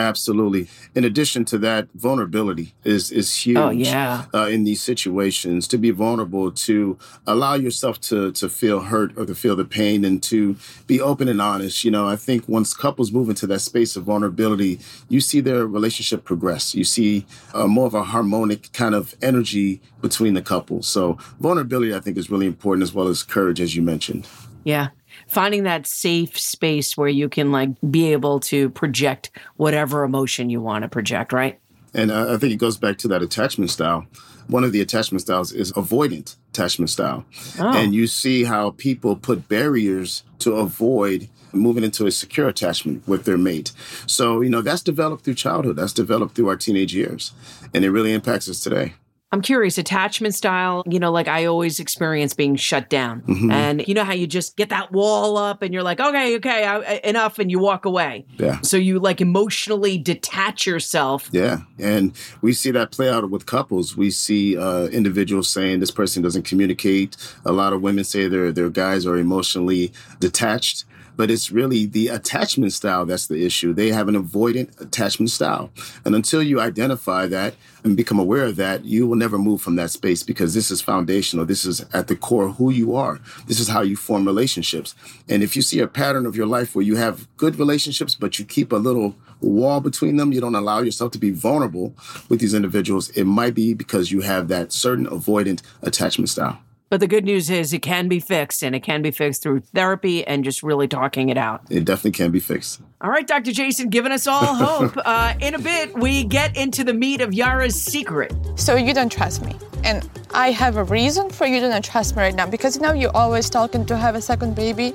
Absolutely. 0.00 0.66
In 0.94 1.04
addition 1.04 1.44
to 1.46 1.58
that, 1.58 1.88
vulnerability 1.94 2.74
is 2.84 3.10
is 3.10 3.34
huge. 3.44 3.58
Oh, 3.58 3.68
yeah. 3.68 4.24
Uh, 4.32 4.46
in 4.46 4.64
these 4.64 4.82
situations, 4.82 5.68
to 5.68 5.76
be 5.76 5.90
vulnerable, 5.90 6.50
to 6.50 6.98
allow 7.26 7.54
yourself 7.54 8.00
to 8.08 8.32
to 8.32 8.48
feel 8.48 8.80
hurt 8.80 9.16
or 9.18 9.26
to 9.26 9.34
feel 9.34 9.56
the 9.56 9.66
pain, 9.66 10.04
and 10.04 10.22
to 10.22 10.56
be 10.86 11.00
open 11.00 11.28
and 11.28 11.40
honest. 11.40 11.84
You 11.84 11.90
know, 11.90 12.08
I 12.08 12.16
think 12.16 12.48
once 12.48 12.72
couples 12.72 13.12
move 13.12 13.28
into 13.28 13.46
that 13.48 13.60
space 13.60 13.94
of 13.94 14.04
vulnerability, 14.04 14.80
you 15.08 15.20
see 15.20 15.40
their 15.40 15.66
relationship 15.66 16.24
progress. 16.24 16.74
You 16.74 16.84
see 16.84 17.26
uh, 17.52 17.66
more 17.66 17.86
of 17.86 17.94
a 17.94 18.04
harmonic 18.04 18.72
kind 18.72 18.94
of 18.94 19.14
energy 19.20 19.82
between 20.00 20.32
the 20.32 20.42
couple. 20.42 20.82
So 20.82 21.18
vulnerability, 21.40 21.94
I 21.94 22.00
think, 22.00 22.16
is 22.16 22.30
really 22.30 22.46
important 22.46 22.84
as 22.84 22.94
well 22.94 23.08
as 23.08 23.22
courage, 23.22 23.60
as 23.60 23.76
you 23.76 23.82
mentioned. 23.82 24.26
Yeah. 24.64 24.88
Finding 25.30 25.62
that 25.62 25.86
safe 25.86 26.38
space 26.38 26.96
where 26.96 27.08
you 27.08 27.28
can 27.28 27.52
like 27.52 27.70
be 27.90 28.12
able 28.12 28.40
to 28.40 28.68
project 28.70 29.30
whatever 29.56 30.02
emotion 30.02 30.50
you 30.50 30.60
want 30.60 30.82
to 30.82 30.88
project, 30.88 31.32
right? 31.32 31.58
And 31.94 32.12
I 32.12 32.36
think 32.36 32.52
it 32.52 32.56
goes 32.56 32.76
back 32.76 32.98
to 32.98 33.08
that 33.08 33.22
attachment 33.22 33.70
style. 33.70 34.06
One 34.46 34.64
of 34.64 34.72
the 34.72 34.80
attachment 34.80 35.22
styles 35.22 35.52
is 35.52 35.72
avoidant 35.72 36.36
attachment 36.50 36.90
style. 36.90 37.24
Oh. 37.58 37.76
And 37.76 37.94
you 37.94 38.06
see 38.06 38.44
how 38.44 38.70
people 38.70 39.16
put 39.16 39.48
barriers 39.48 40.24
to 40.40 40.54
avoid 40.54 41.28
moving 41.52 41.84
into 41.84 42.06
a 42.06 42.10
secure 42.10 42.48
attachment 42.48 43.06
with 43.06 43.24
their 43.24 43.38
mate. 43.38 43.72
So, 44.06 44.40
you 44.40 44.50
know, 44.50 44.62
that's 44.62 44.82
developed 44.82 45.24
through 45.24 45.34
childhood, 45.34 45.76
that's 45.76 45.92
developed 45.92 46.34
through 46.34 46.48
our 46.48 46.56
teenage 46.56 46.94
years, 46.94 47.32
and 47.74 47.84
it 47.84 47.90
really 47.90 48.12
impacts 48.12 48.48
us 48.48 48.62
today. 48.62 48.94
I'm 49.32 49.42
curious, 49.42 49.78
attachment 49.78 50.34
style, 50.34 50.82
you 50.88 50.98
know, 50.98 51.12
like 51.12 51.28
I 51.28 51.44
always 51.44 51.78
experience 51.78 52.34
being 52.34 52.56
shut 52.56 52.90
down. 52.90 53.22
Mhm. 53.22 53.52
And 53.52 53.86
you 53.86 53.94
know 53.94 54.02
how 54.02 54.12
you 54.12 54.26
just 54.26 54.56
get 54.56 54.70
that 54.70 54.90
wall 54.90 55.36
up 55.36 55.62
and 55.62 55.72
you're 55.72 55.84
like, 55.84 56.00
okay, 56.00 56.34
okay, 56.36 56.64
I, 56.64 57.00
enough, 57.04 57.38
and 57.38 57.48
you 57.48 57.60
walk 57.60 57.84
away. 57.84 58.24
Yeah. 58.38 58.60
So 58.62 58.76
you 58.76 58.98
like 58.98 59.20
emotionally 59.20 59.98
detach 59.98 60.66
yourself. 60.66 61.28
Yeah, 61.30 61.58
and 61.78 62.12
we 62.42 62.52
see 62.52 62.72
that 62.72 62.90
play 62.90 63.08
out 63.08 63.30
with 63.30 63.46
couples. 63.46 63.96
We 63.96 64.10
see 64.10 64.58
uh, 64.58 64.86
individuals 64.86 65.48
saying 65.48 65.78
this 65.78 65.92
person 65.92 66.22
doesn't 66.22 66.44
communicate. 66.44 67.16
A 67.44 67.52
lot 67.52 67.72
of 67.72 67.82
women 67.82 68.02
say 68.02 68.26
their 68.26 68.50
their 68.50 68.68
guys 68.68 69.06
are 69.06 69.16
emotionally 69.16 69.92
detached, 70.18 70.84
but 71.20 71.30
it's 71.30 71.52
really 71.52 71.84
the 71.84 72.08
attachment 72.08 72.72
style 72.72 73.04
that's 73.04 73.26
the 73.26 73.44
issue. 73.44 73.74
They 73.74 73.88
have 73.90 74.08
an 74.08 74.14
avoidant 74.14 74.80
attachment 74.80 75.28
style, 75.28 75.70
and 76.02 76.14
until 76.14 76.42
you 76.42 76.62
identify 76.62 77.26
that 77.26 77.56
and 77.84 77.94
become 77.94 78.18
aware 78.18 78.46
of 78.46 78.56
that, 78.56 78.86
you 78.86 79.06
will 79.06 79.16
never 79.16 79.36
move 79.36 79.60
from 79.60 79.76
that 79.76 79.90
space 79.90 80.22
because 80.22 80.54
this 80.54 80.70
is 80.70 80.80
foundational. 80.80 81.44
This 81.44 81.66
is 81.66 81.84
at 81.92 82.06
the 82.06 82.16
core 82.16 82.48
who 82.48 82.70
you 82.70 82.96
are. 82.96 83.20
This 83.46 83.60
is 83.60 83.68
how 83.68 83.82
you 83.82 83.96
form 83.96 84.24
relationships. 84.24 84.94
And 85.28 85.42
if 85.42 85.54
you 85.56 85.60
see 85.60 85.80
a 85.80 85.86
pattern 85.86 86.24
of 86.24 86.36
your 86.36 86.46
life 86.46 86.74
where 86.74 86.86
you 86.86 86.96
have 86.96 87.28
good 87.36 87.58
relationships, 87.58 88.14
but 88.14 88.38
you 88.38 88.46
keep 88.46 88.72
a 88.72 88.76
little 88.76 89.14
wall 89.42 89.82
between 89.82 90.16
them, 90.16 90.32
you 90.32 90.40
don't 90.40 90.54
allow 90.54 90.80
yourself 90.80 91.12
to 91.12 91.18
be 91.18 91.32
vulnerable 91.32 91.94
with 92.30 92.40
these 92.40 92.54
individuals, 92.54 93.10
it 93.10 93.24
might 93.24 93.54
be 93.54 93.74
because 93.74 94.10
you 94.10 94.22
have 94.22 94.48
that 94.48 94.72
certain 94.72 95.04
avoidant 95.04 95.60
attachment 95.82 96.30
style. 96.30 96.62
But 96.90 96.98
the 96.98 97.06
good 97.06 97.24
news 97.24 97.48
is 97.50 97.72
it 97.72 97.82
can 97.82 98.08
be 98.08 98.18
fixed 98.18 98.64
and 98.64 98.74
it 98.74 98.80
can 98.80 99.00
be 99.00 99.12
fixed 99.12 99.44
through 99.44 99.60
therapy 99.60 100.26
and 100.26 100.42
just 100.42 100.64
really 100.64 100.88
talking 100.88 101.28
it 101.28 101.38
out. 101.38 101.62
It 101.70 101.84
definitely 101.84 102.10
can 102.10 102.32
be 102.32 102.40
fixed. 102.40 102.82
All 103.00 103.08
right, 103.10 103.24
Dr. 103.24 103.52
Jason, 103.52 103.90
giving 103.90 104.10
us 104.10 104.26
all 104.26 104.40
hope. 104.56 104.94
uh, 105.04 105.34
in 105.40 105.54
a 105.54 105.58
bit, 105.60 105.96
we 105.96 106.24
get 106.24 106.56
into 106.56 106.82
the 106.82 106.92
meat 106.92 107.20
of 107.20 107.32
Yara's 107.32 107.80
secret. 107.80 108.34
So 108.56 108.74
you 108.74 108.92
don't 108.92 109.10
trust 109.10 109.44
me. 109.46 109.54
And 109.84 110.10
I 110.34 110.50
have 110.50 110.78
a 110.78 110.84
reason 110.84 111.30
for 111.30 111.46
you 111.46 111.60
to 111.60 111.68
not 111.68 111.84
trust 111.84 112.16
me 112.16 112.22
right 112.22 112.34
now 112.34 112.46
because 112.46 112.74
you 112.74 112.82
know 112.82 112.92
you're 112.92 113.16
always 113.16 113.48
talking 113.48 113.86
to 113.86 113.96
have 113.96 114.16
a 114.16 114.20
second 114.20 114.56
baby. 114.56 114.92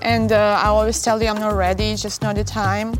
And 0.00 0.32
uh, 0.32 0.58
I 0.62 0.68
always 0.68 1.02
tell 1.02 1.22
you 1.22 1.28
I'm 1.28 1.38
not 1.38 1.54
ready, 1.54 1.90
it's 1.90 2.00
just 2.00 2.22
not 2.22 2.36
the 2.36 2.44
time. 2.44 2.94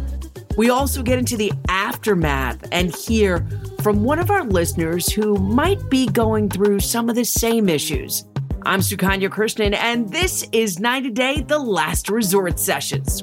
We 0.58 0.68
also 0.68 1.02
get 1.02 1.18
into 1.18 1.38
the 1.38 1.50
aftermath 1.68 2.58
and 2.72 2.94
hear 2.94 3.46
from 3.86 4.02
one 4.02 4.18
of 4.18 4.32
our 4.32 4.42
listeners 4.42 5.12
who 5.12 5.36
might 5.36 5.88
be 5.88 6.08
going 6.08 6.48
through 6.48 6.80
some 6.80 7.08
of 7.08 7.14
the 7.14 7.24
same 7.24 7.68
issues. 7.68 8.24
I'm 8.62 8.80
Sukanya 8.80 9.28
Krishnan, 9.28 9.76
and 9.76 10.10
this 10.10 10.48
is 10.50 10.80
90 10.80 11.10
Day 11.10 11.42
The 11.42 11.56
Last 11.60 12.10
Resort 12.10 12.58
Sessions. 12.58 13.22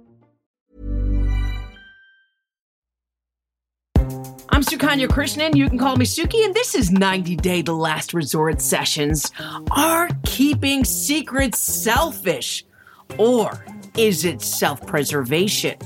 I'm 4.61 4.65
Sukanya 4.65 5.07
Krishnan. 5.07 5.55
You 5.55 5.67
can 5.67 5.79
call 5.79 5.95
me 5.95 6.05
Suki, 6.05 6.45
and 6.45 6.53
this 6.53 6.75
is 6.75 6.91
90 6.91 7.35
Day 7.37 7.63
The 7.63 7.73
Last 7.73 8.13
Resort 8.13 8.61
Sessions. 8.61 9.31
Are 9.71 10.07
keeping 10.23 10.85
secrets 10.85 11.57
selfish? 11.57 12.63
Or 13.17 13.65
is 13.97 14.23
it 14.23 14.39
self 14.39 14.85
preservation? 14.85 15.79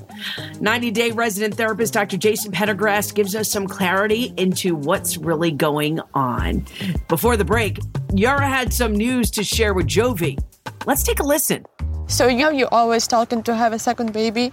90 0.59 0.91
Day 0.91 1.11
resident 1.11 1.55
therapist 1.55 1.93
Dr. 1.93 2.17
Jason 2.17 2.51
Prendergast 2.51 3.15
gives 3.15 3.33
us 3.33 3.49
some 3.49 3.65
clarity 3.65 4.33
into 4.35 4.75
what's 4.75 5.15
really 5.15 5.51
going 5.51 6.01
on. 6.13 6.65
Before 7.07 7.37
the 7.37 7.45
break, 7.45 7.79
Yara 8.13 8.45
had 8.45 8.73
some 8.73 8.91
news 8.91 9.31
to 9.31 9.43
share 9.45 9.73
with 9.73 9.87
Jovi. 9.87 10.37
Let's 10.85 11.03
take 11.03 11.21
a 11.21 11.25
listen. 11.25 11.65
So 12.07 12.27
you 12.27 12.39
know 12.39 12.49
you're 12.49 12.73
always 12.73 13.07
talking 13.07 13.41
to 13.43 13.55
have 13.55 13.71
a 13.71 13.79
second 13.79 14.11
baby. 14.11 14.51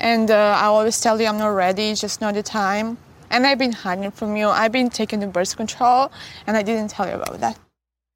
And 0.00 0.28
uh, 0.28 0.58
I 0.60 0.64
always 0.64 1.00
tell 1.00 1.20
you 1.20 1.28
I'm 1.28 1.38
not 1.38 1.54
ready, 1.54 1.90
it's 1.90 2.00
just 2.00 2.20
not 2.20 2.34
the 2.34 2.42
time. 2.42 2.98
And 3.32 3.46
I've 3.46 3.58
been 3.58 3.72
hiding 3.72 4.10
from 4.10 4.36
you. 4.36 4.48
I've 4.48 4.72
been 4.72 4.90
taking 4.90 5.20
the 5.20 5.26
birth 5.26 5.56
control, 5.56 6.12
and 6.46 6.56
I 6.56 6.62
didn't 6.62 6.90
tell 6.90 7.08
you 7.08 7.14
about 7.14 7.40
that. 7.40 7.58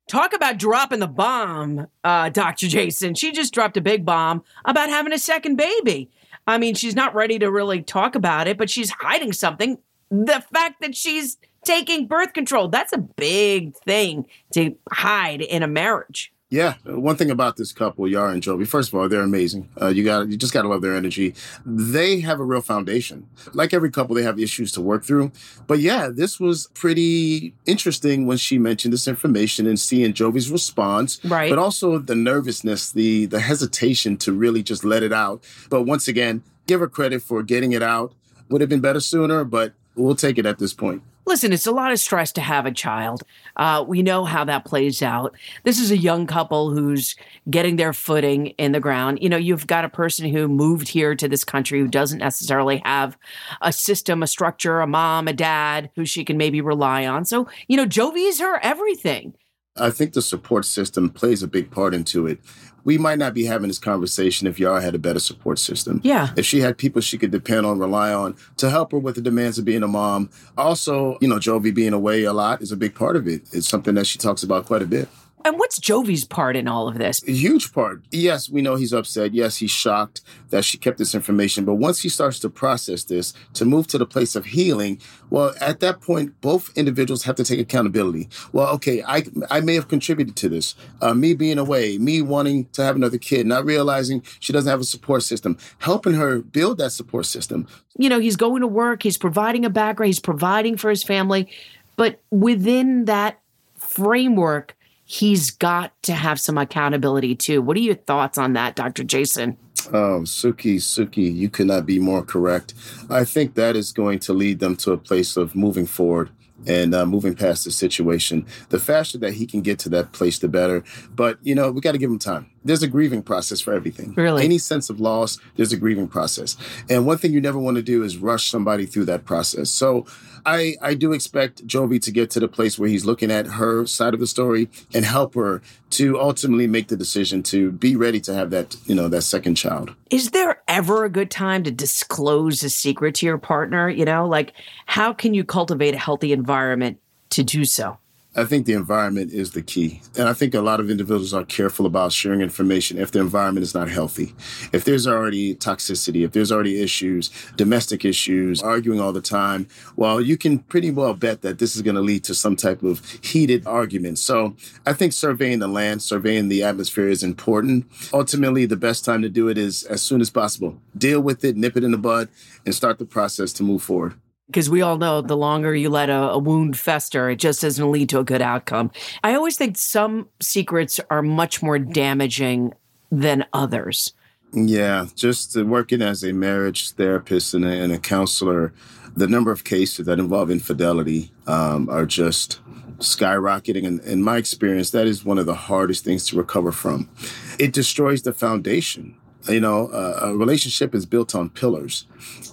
Talk 0.09 0.35
about 0.35 0.59
dropping 0.59 1.01
the 1.01 1.09
bomb, 1.09 1.89
uh, 2.05 2.29
Dr. 2.29 2.69
Jason. 2.69 3.15
She 3.15 3.33
just 3.33 3.53
dropped 3.53 3.77
a 3.77 3.81
big 3.81 4.05
bomb 4.05 4.45
about 4.65 4.91
having 4.91 5.13
a 5.13 5.19
second 5.19 5.57
baby. 5.57 6.11
I 6.47 6.59
mean, 6.59 6.75
she's 6.75 6.95
not 6.95 7.15
ready 7.15 7.41
to 7.41 7.51
really 7.51 7.83
talk 7.83 8.15
about 8.15 8.47
it, 8.47 8.57
but 8.59 8.71
she's 8.71 8.91
hiding 8.91 9.33
something. 9.33 9.79
The 10.11 10.45
fact 10.53 10.81
that 10.83 10.95
she's 10.95 11.39
taking 11.65 12.07
birth 12.07 12.35
control, 12.35 12.69
that's 12.69 12.93
a 12.93 12.99
big 12.99 13.75
thing 13.79 14.27
to 14.53 14.77
hide 14.93 15.41
in 15.41 15.63
a 15.63 15.67
marriage. 15.67 16.33
Yeah, 16.49 16.75
one 16.85 17.17
thing 17.17 17.33
about 17.33 17.57
this 17.57 17.73
couple, 17.73 18.07
Yara 18.07 18.31
and 18.31 18.41
Jovi, 18.41 18.69
first 18.69 18.91
of 18.91 18.95
all, 18.95 19.09
they're 19.09 19.21
amazing. 19.21 19.69
Uh, 19.83 19.89
you 19.89 20.05
got 20.05 20.29
you 20.29 20.37
just 20.37 20.53
got 20.53 20.63
to 20.63 20.69
love 20.69 20.81
their 20.81 20.95
energy. 20.95 21.35
They 21.65 22.21
have 22.21 22.39
a 22.39 22.45
real 22.45 22.61
foundation. 22.61 23.27
Like 23.53 23.75
every 23.75 23.91
couple, 23.91 24.15
they 24.15 24.23
have 24.23 24.39
issues 24.39 24.71
to 24.73 24.81
work 24.81 25.05
through. 25.05 25.33
But 25.67 25.81
yeah, 25.81 26.09
this 26.09 26.39
was 26.39 26.69
pretty 26.73 27.53
interesting 27.67 28.27
when 28.27 28.37
she 28.37 28.59
mentioned 28.61 28.93
this 28.95 29.09
information 29.09 29.67
and 29.67 29.79
seeing 29.79 30.13
Jovi's 30.13 30.49
response, 30.49 31.19
right? 31.25 31.51
But 31.51 31.59
also 31.59 31.99
the 31.99 32.15
nervousness, 32.15 32.93
the 32.93 33.27
the 33.27 33.41
hesitation 33.41 34.17
to 34.19 34.33
really 34.33 34.63
just 34.63 34.85
let 34.85 35.03
it 35.03 35.13
out. 35.13 35.43
But 35.69 35.83
once 35.83 36.07
again, 36.07 36.45
give 36.69 36.79
her 36.79 36.89
credit 36.89 37.23
for 37.23 37.43
getting 37.43 37.73
it 37.73 37.83
out. 37.83 38.15
Would 38.51 38.61
have 38.61 38.71
been 38.71 38.81
better 38.81 39.01
sooner, 39.01 39.43
but 39.43 39.73
we'll 39.97 40.15
take 40.15 40.39
it 40.39 40.47
at 40.47 40.61
this 40.61 40.73
point. 40.73 41.03
Listen, 41.27 41.53
it's 41.53 41.67
a 41.67 41.73
lot 41.73 41.91
of 41.91 41.99
stress 41.99 42.31
to 42.33 42.41
have 42.41 42.67
a 42.67 42.71
child. 42.71 43.25
Uh, 43.57 43.85
we 43.87 44.01
know 44.01 44.25
how 44.25 44.45
that 44.45 44.65
plays 44.65 45.03
out. 45.03 45.35
This 45.65 45.81
is 45.81 45.91
a 45.91 45.97
young 45.97 46.27
couple 46.27 46.71
who's 46.71 47.17
getting 47.51 47.77
their 47.77 47.93
footing 47.93 48.49
in 48.59 48.71
the 48.71 48.79
ground. 48.79 49.19
You 49.21 49.29
know, 49.29 49.37
you've 49.37 49.67
got 49.67 49.85
a 49.85 49.89
person 49.89 50.31
who 50.31 50.47
moved 50.47 50.89
here 50.89 51.17
to 51.17 51.29
this 51.29 51.43
country 51.43 51.81
who 51.81 51.89
doesn't 51.89 52.21
necessarily 52.21 52.81
have 52.85 53.19
a 53.61 53.73
system, 53.73 54.23
a 54.23 54.29
structure, 54.29 54.81
a 54.81 54.87
mom, 54.87 55.27
a 55.27 55.33
dad 55.33 55.91
who 55.97 56.07
she 56.07 56.25
can 56.25 56.37
maybe 56.37 56.61
rely 56.61 57.07
on. 57.07 57.25
So, 57.25 57.49
you 57.67 57.77
know, 57.77 57.87
Jovi's 57.87 58.39
her 58.39 58.61
everything. 58.63 59.35
I 59.77 59.91
think 59.91 60.13
the 60.13 60.23
support 60.23 60.65
system 60.65 61.11
plays 61.11 61.43
a 61.43 61.49
big 61.49 61.71
part 61.71 61.93
into 61.93 62.27
it. 62.27 62.39
We 62.87 62.99
might 62.99 63.19
not 63.19 63.35
be 63.35 63.45
having 63.45 63.67
this 63.67 63.81
conversation 63.81 64.47
if 64.47 64.61
Yara 64.61 64.81
had 64.81 64.95
a 64.95 64.99
better 64.99 65.19
support 65.19 65.59
system. 65.59 66.01
Yeah. 66.05 66.31
If 66.37 66.47
she 66.47 66.61
had 66.61 66.79
people 66.79 67.03
she 67.03 67.19
could 67.19 67.33
depend 67.33 67.67
on, 67.67 67.81
rely 67.81 68.15
on 68.15 68.37
to 68.59 68.71
help 68.71 68.93
her 68.93 68.99
with 68.99 69.17
the 69.17 69.21
demands 69.21 69.59
of 69.59 69.65
being 69.65 69.83
a 69.83 69.89
mom. 69.89 70.31
Also, 70.57 71.19
you 71.21 71.27
know, 71.27 71.37
Jovi 71.37 71.75
being 71.75 71.93
away 71.93 72.23
a 72.23 72.33
lot 72.33 72.63
is 72.63 72.71
a 72.71 72.77
big 72.77 72.95
part 72.95 73.17
of 73.17 73.27
it. 73.27 73.43
It's 73.53 73.69
something 73.69 73.97
that 73.97 74.07
she 74.07 74.19
talks 74.19 74.45
about 74.45 74.67
quite 74.67 74.83
a 74.83 74.87
bit. 74.87 75.09
And 75.47 75.61
what's 75.61 75.79
Jovi's 75.79 76.25
part 76.25 76.57
in 76.57 76.67
all 76.67 76.89
of 76.89 76.99
this? 76.99 77.23
A 77.23 77.31
huge 77.31 77.73
part. 77.73 78.03
Yes, 78.11 78.51
we 78.51 78.63
know 78.63 78.75
he's 78.75 78.93
upset. 78.93 79.33
Yes, 79.33 79.59
he's 79.59 79.71
shocked 79.71 80.21
that 80.51 80.65
she 80.65 80.77
kept 80.77 80.99
this 80.99 81.15
information. 81.15 81.65
But 81.65 81.77
once 81.77 82.01
he 82.01 82.09
starts 82.09 82.41
to 82.41 82.51
process 82.51 83.05
this, 83.05 83.33
to 83.55 83.65
move 83.65 83.87
to 83.89 83.99
the 83.99 84.07
place 84.07 84.35
of 84.35 84.47
healing, 84.47 85.01
well, 85.31 85.55
at 85.61 85.79
that 85.79 86.01
point, 86.01 86.41
both 86.41 86.77
individuals 86.77 87.23
have 87.23 87.37
to 87.37 87.45
take 87.45 87.61
accountability. 87.61 88.29
Well, 88.51 88.75
okay, 88.75 89.05
I 89.05 89.23
I 89.49 89.61
may 89.61 89.75
have 89.77 89.87
contributed 89.87 90.35
to 90.35 90.49
this. 90.49 90.75
Uh, 91.01 91.15
me 91.15 91.33
being 91.33 91.59
away, 91.59 91.97
me 91.97 92.23
wanting 92.23 92.65
to 92.71 92.83
have 92.83 92.97
another 92.97 93.19
kid, 93.19 93.47
not 93.47 93.65
realizing 93.65 94.25
she 94.41 94.53
doesn't 94.53 94.69
have 94.69 94.81
a 94.81 94.85
support 94.85 95.23
system, 95.23 95.59
helping 95.79 96.15
her 96.15 96.41
build 96.41 96.79
that 96.79 96.91
support 96.91 97.25
system. 97.25 97.69
You 97.97 98.09
know, 98.09 98.19
he's 98.19 98.35
going 98.35 98.63
to 98.63 98.67
work, 98.67 99.05
he's 99.05 99.17
providing 99.17 99.65
a 99.65 99.71
background, 99.71 100.09
he's 100.09 100.19
providing 100.19 100.77
for 100.77 100.91
his 100.91 101.05
family. 101.05 101.49
But 101.95 102.21
within 102.33 103.05
that 103.05 103.39
framework, 103.77 104.76
he's 105.07 105.51
got 105.53 105.93
to 106.03 106.13
have 106.13 106.39
some 106.39 106.59
accountability 106.59 107.35
too. 107.35 107.63
What 107.63 107.77
are 107.77 107.81
your 107.81 107.95
thoughts 107.95 108.37
on 108.37 108.53
that, 108.53 108.75
Dr. 108.77 109.05
Jason? 109.05 109.57
Oh, 109.93 110.23
Suki, 110.25 110.77
Suki, 110.77 111.33
you 111.33 111.49
could 111.49 111.69
not 111.69 111.87
be 111.87 112.01
more 112.01 112.23
correct. 112.23 112.75
I 113.09 113.25
think 113.25 113.55
that 113.55 113.77
is 113.77 113.93
going 113.93 114.19
to 114.21 114.33
lead 114.33 114.59
them 114.59 114.75
to 114.79 114.93
a 114.93 114.99
place 114.99 115.37
of 115.37 115.55
moving 115.55 115.87
forward 115.87 116.31
and 116.67 116.93
uh, 116.93 117.07
moving 117.07 117.37
past 117.37 117.65
the 117.65 117.71
situation. 117.71 118.45
The 118.71 118.81
faster 118.81 119.17
that 119.19 119.35
he 119.35 119.47
can 119.47 119.61
get 119.61 119.79
to 119.81 119.89
that 119.91 120.11
place, 120.11 120.41
the 120.41 120.49
better. 120.49 120.83
But, 121.15 121.39
you 121.43 121.55
know, 121.55 121.71
we 121.71 121.81
got 121.81 121.93
to 121.93 121.99
give 121.99 122.11
him 122.11 122.19
time. 122.19 122.51
There's 122.67 122.83
a 122.83 122.89
grieving 122.89 123.23
process 123.23 123.61
for 123.61 123.73
everything. 123.73 124.15
Really? 124.15 124.45
Any 124.45 124.59
sense 124.59 124.91
of 124.91 125.01
loss, 125.01 125.39
there's 125.57 125.73
a 125.73 125.77
grieving 125.77 126.09
process. 126.09 126.57
And 126.91 127.07
one 127.07 127.19
thing 127.19 127.33
you 127.33 127.41
never 127.41 127.59
want 127.59 127.77
to 127.77 127.83
do 127.83 128.03
is 128.03 128.17
rush 128.17 128.51
somebody 128.51 128.87
through 128.87 129.07
that 129.07 129.25
process. 129.25 129.71
So 129.71 130.07
I, 130.45 130.77
I 130.81 130.95
do 130.95 131.13
expect 131.13 131.67
Jovi 131.67 132.01
to 132.03 132.13
get 132.13 132.31
to 132.31 132.41
the 132.41 132.49
place 132.49 132.79
where 132.79 132.89
he's 132.89 133.05
looking 133.05 133.31
at 133.31 133.47
her 133.47 133.87
side 133.87 134.15
of 134.15 134.21
the 134.21 134.27
story 134.27 134.69
and 134.95 135.05
help 135.05 135.35
her 135.35 135.61
to 135.91 136.21
ultimately 136.21 136.67
make 136.67 136.89
the 136.89 136.97
decision 136.97 137.43
to 137.45 137.73
be 137.73 137.97
ready 137.97 138.21
to 138.21 138.35
have 138.35 138.51
that, 138.51 138.77
you 138.87 138.95
know, 138.95 139.09
that 139.09 139.23
second 139.23 139.57
child. 139.57 139.95
Is 140.11 140.31
there 140.31 140.63
ever 140.69 141.05
a 141.05 141.11
good 141.11 141.31
time 141.31 141.65
to 141.65 141.71
disclose 141.71 142.63
a 142.63 142.71
secret 142.71 143.17
to 143.17 143.27
your 143.27 143.39
partner? 143.39 143.89
You 143.89 144.05
know, 144.05 144.27
like 144.27 144.53
how 144.87 145.13
can 145.13 145.35
you 145.35 145.45
cultivate 145.45 145.95
a 145.95 145.99
healthy 145.99 146.33
environment 146.33 146.99
to 147.31 147.43
do 147.43 147.65
so? 147.65 147.99
I 148.39 148.45
think 148.45 148.67
the 148.67 148.75
environment 148.75 149.33
is 149.33 149.53
the 149.53 149.63
key. 149.63 150.03
And 150.19 150.29
I 150.29 150.35
think 150.35 150.53
a 150.53 150.61
lot 150.61 150.79
of 150.79 150.91
individuals 150.91 151.33
are 151.33 151.45
careful 151.45 151.87
about 151.87 152.13
sharing 152.13 152.43
information 152.43 152.99
if 152.99 153.11
the 153.11 153.19
environment 153.19 153.65
is 153.65 153.75
not 153.75 153.89
healthy. 153.89 154.35
If 154.75 154.85
there's 154.85 155.07
already 155.07 155.55
toxicity, 155.55 156.23
if 156.23 156.33
there's 156.33 156.53
already 156.53 156.83
issues, 156.83 157.31
domestic 157.57 158.05
issues, 158.05 158.63
arguing 158.63 159.01
all 159.01 159.15
the 159.15 159.23
time, 159.23 159.69
well, 159.97 160.21
you 160.21 160.37
can 160.37 160.59
pretty 160.59 160.91
well 160.91 161.15
bet 161.15 161.41
that 161.41 161.59
this 161.59 161.77
is 161.77 161.81
going 161.81 161.95
to 161.95 162.03
lead 162.03 162.25
to 162.25 162.35
some 162.35 162.57
type 162.57 162.83
of 162.83 163.01
heated 163.23 163.67
argument. 163.67 164.19
So 164.19 164.55
I 164.85 164.93
think 164.93 165.15
surveying 165.15 165.61
the 165.61 165.69
land, 165.69 166.03
surveying 166.03 166.49
the 166.51 166.63
atmosphere 166.63 167.09
is 167.09 167.23
important. 167.23 167.87
Ultimately, 168.13 168.67
the 168.67 168.77
best 168.77 169.03
time 169.03 169.23
to 169.23 169.31
do 169.31 169.49
it 169.49 169.57
is 169.57 169.85
as 169.85 170.03
soon 170.03 170.21
as 170.21 170.29
possible. 170.29 170.79
Deal 170.99 171.23
with 171.23 171.43
it, 171.43 171.57
nip 171.57 171.75
it 171.75 171.85
in 171.85 171.91
the 171.91 171.99
bud, 171.99 172.29
and 172.67 172.75
start 172.75 172.99
the 172.99 173.07
process 173.07 173.55
to 173.55 173.63
move 173.63 173.83
forward 173.83 174.15
because 174.47 174.71
we 174.71 174.83
all 174.83 174.97
know 174.97 175.21
the 175.21 175.37
longer 175.37 175.75
you 175.75 175.91
let 175.91 176.09
a, 176.09 176.31
a, 176.31 176.39
wound 176.39 176.79
fester, 176.79 177.31
it 177.31 177.37
just 177.37 177.63
doesn't 177.63 177.91
lead 177.91 178.09
to 178.11 178.21
a 178.21 178.25
good 178.25 178.43
outcome. 178.43 178.91
I 179.25 179.35
always 179.35 179.57
think 179.57 179.77
some 179.77 180.29
secrets 180.41 181.01
are 181.11 181.23
much 181.23 181.63
more 181.63 181.79
damaging 181.79 182.73
than 183.11 183.45
others. 183.53 184.13
Yeah, 184.53 185.07
just 185.15 185.57
working 185.57 186.01
as 186.01 186.23
a 186.23 186.33
marriage 186.33 186.93
therapist 186.93 187.55
and 187.55 187.65
a, 187.65 187.69
and 187.69 187.93
a 187.93 187.99
counselor, 187.99 188.73
the 189.17 189.27
number 189.27 189.51
of 189.51 189.65
cases 189.65 190.07
that 190.07 190.19
involve 190.19 190.51
infidelity 190.51 191.33
um, 191.47 191.89
are 191.91 192.07
just 192.07 192.61
skyrocketing. 192.99 193.87
And 193.87 194.01
in 194.01 194.23
my 194.23 194.37
experience, 194.37 194.91
that 194.91 195.07
is 195.07 195.25
one 195.25 195.39
of 195.39 195.47
the 195.47 195.55
hardest 195.55 196.05
things 196.05 196.27
to 196.29 196.37
recover 196.37 196.73
from. 196.73 197.11
It 197.59 197.73
destroys 197.73 198.23
the 198.23 198.33
foundation 198.33 199.17
you 199.49 199.61
know, 199.61 199.89
uh, 199.89 200.21
a 200.23 200.37
relationship 200.37 200.95
is 200.95 201.07
built 201.07 201.35
on 201.35 201.51
pillars. 201.51 202.05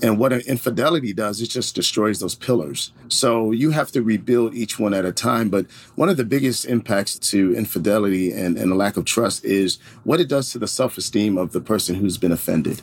And 0.01 0.17
what 0.17 0.33
an 0.33 0.41
infidelity 0.41 1.13
does, 1.13 1.41
it 1.41 1.47
just 1.47 1.75
destroys 1.75 2.19
those 2.19 2.35
pillars. 2.35 2.91
So 3.07 3.51
you 3.51 3.71
have 3.71 3.91
to 3.91 4.01
rebuild 4.01 4.53
each 4.53 4.79
one 4.79 4.93
at 4.93 5.05
a 5.05 5.11
time. 5.11 5.49
But 5.49 5.65
one 5.95 6.09
of 6.09 6.17
the 6.17 6.25
biggest 6.25 6.65
impacts 6.65 7.17
to 7.31 7.55
infidelity 7.55 8.31
and, 8.31 8.57
and 8.57 8.71
a 8.71 8.75
lack 8.75 8.97
of 8.97 9.05
trust 9.05 9.43
is 9.45 9.79
what 10.03 10.19
it 10.19 10.29
does 10.29 10.51
to 10.51 10.59
the 10.59 10.67
self 10.67 10.97
esteem 10.97 11.37
of 11.37 11.51
the 11.51 11.61
person 11.61 11.95
who's 11.95 12.17
been 12.17 12.31
offended. 12.31 12.81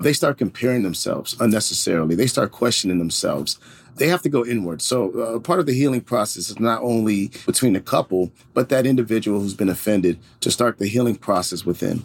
They 0.00 0.12
start 0.12 0.38
comparing 0.38 0.82
themselves 0.82 1.36
unnecessarily, 1.40 2.14
they 2.14 2.26
start 2.26 2.52
questioning 2.52 2.98
themselves 2.98 3.58
they 3.96 4.08
have 4.08 4.22
to 4.22 4.28
go 4.28 4.44
inward. 4.44 4.82
So 4.82 5.10
uh, 5.18 5.38
part 5.38 5.58
of 5.58 5.66
the 5.66 5.72
healing 5.72 6.02
process 6.02 6.50
is 6.50 6.60
not 6.60 6.82
only 6.82 7.30
between 7.46 7.72
the 7.72 7.80
couple, 7.80 8.30
but 8.54 8.68
that 8.68 8.86
individual 8.86 9.40
who's 9.40 9.54
been 9.54 9.68
offended 9.68 10.18
to 10.40 10.50
start 10.50 10.78
the 10.78 10.86
healing 10.86 11.16
process 11.16 11.64
within. 11.64 12.04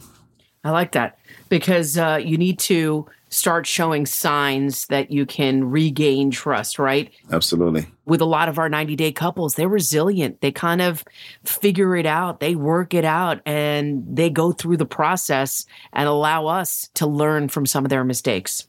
I 0.63 0.71
like 0.71 0.91
that 0.91 1.17
because 1.49 1.97
uh, 1.97 2.19
you 2.23 2.37
need 2.37 2.59
to 2.59 3.07
start 3.29 3.65
showing 3.65 4.05
signs 4.05 4.85
that 4.87 5.09
you 5.09 5.25
can 5.25 5.71
regain 5.71 6.29
trust, 6.29 6.77
right? 6.77 7.11
Absolutely. 7.31 7.87
With 8.05 8.21
a 8.21 8.25
lot 8.25 8.49
of 8.49 8.59
our 8.59 8.69
90 8.69 8.95
day 8.95 9.11
couples, 9.11 9.55
they're 9.55 9.69
resilient. 9.69 10.41
They 10.41 10.51
kind 10.51 10.81
of 10.81 11.03
figure 11.45 11.95
it 11.95 12.05
out, 12.05 12.41
they 12.41 12.55
work 12.55 12.93
it 12.93 13.05
out, 13.05 13.41
and 13.45 14.03
they 14.07 14.29
go 14.29 14.51
through 14.51 14.77
the 14.77 14.85
process 14.85 15.65
and 15.93 16.07
allow 16.07 16.45
us 16.45 16.89
to 16.95 17.07
learn 17.07 17.47
from 17.47 17.65
some 17.65 17.85
of 17.85 17.89
their 17.89 18.03
mistakes. 18.03 18.67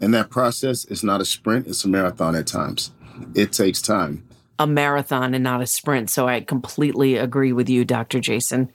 And 0.00 0.14
that 0.14 0.30
process 0.30 0.84
is 0.84 1.02
not 1.02 1.20
a 1.20 1.24
sprint, 1.24 1.66
it's 1.66 1.84
a 1.84 1.88
marathon 1.88 2.36
at 2.36 2.46
times. 2.46 2.92
It 3.34 3.52
takes 3.52 3.82
time. 3.82 4.24
A 4.60 4.66
marathon 4.66 5.34
and 5.34 5.42
not 5.42 5.60
a 5.60 5.66
sprint. 5.66 6.08
So 6.08 6.28
I 6.28 6.40
completely 6.40 7.16
agree 7.16 7.52
with 7.52 7.68
you, 7.68 7.84
Dr. 7.84 8.20
Jason. 8.20 8.72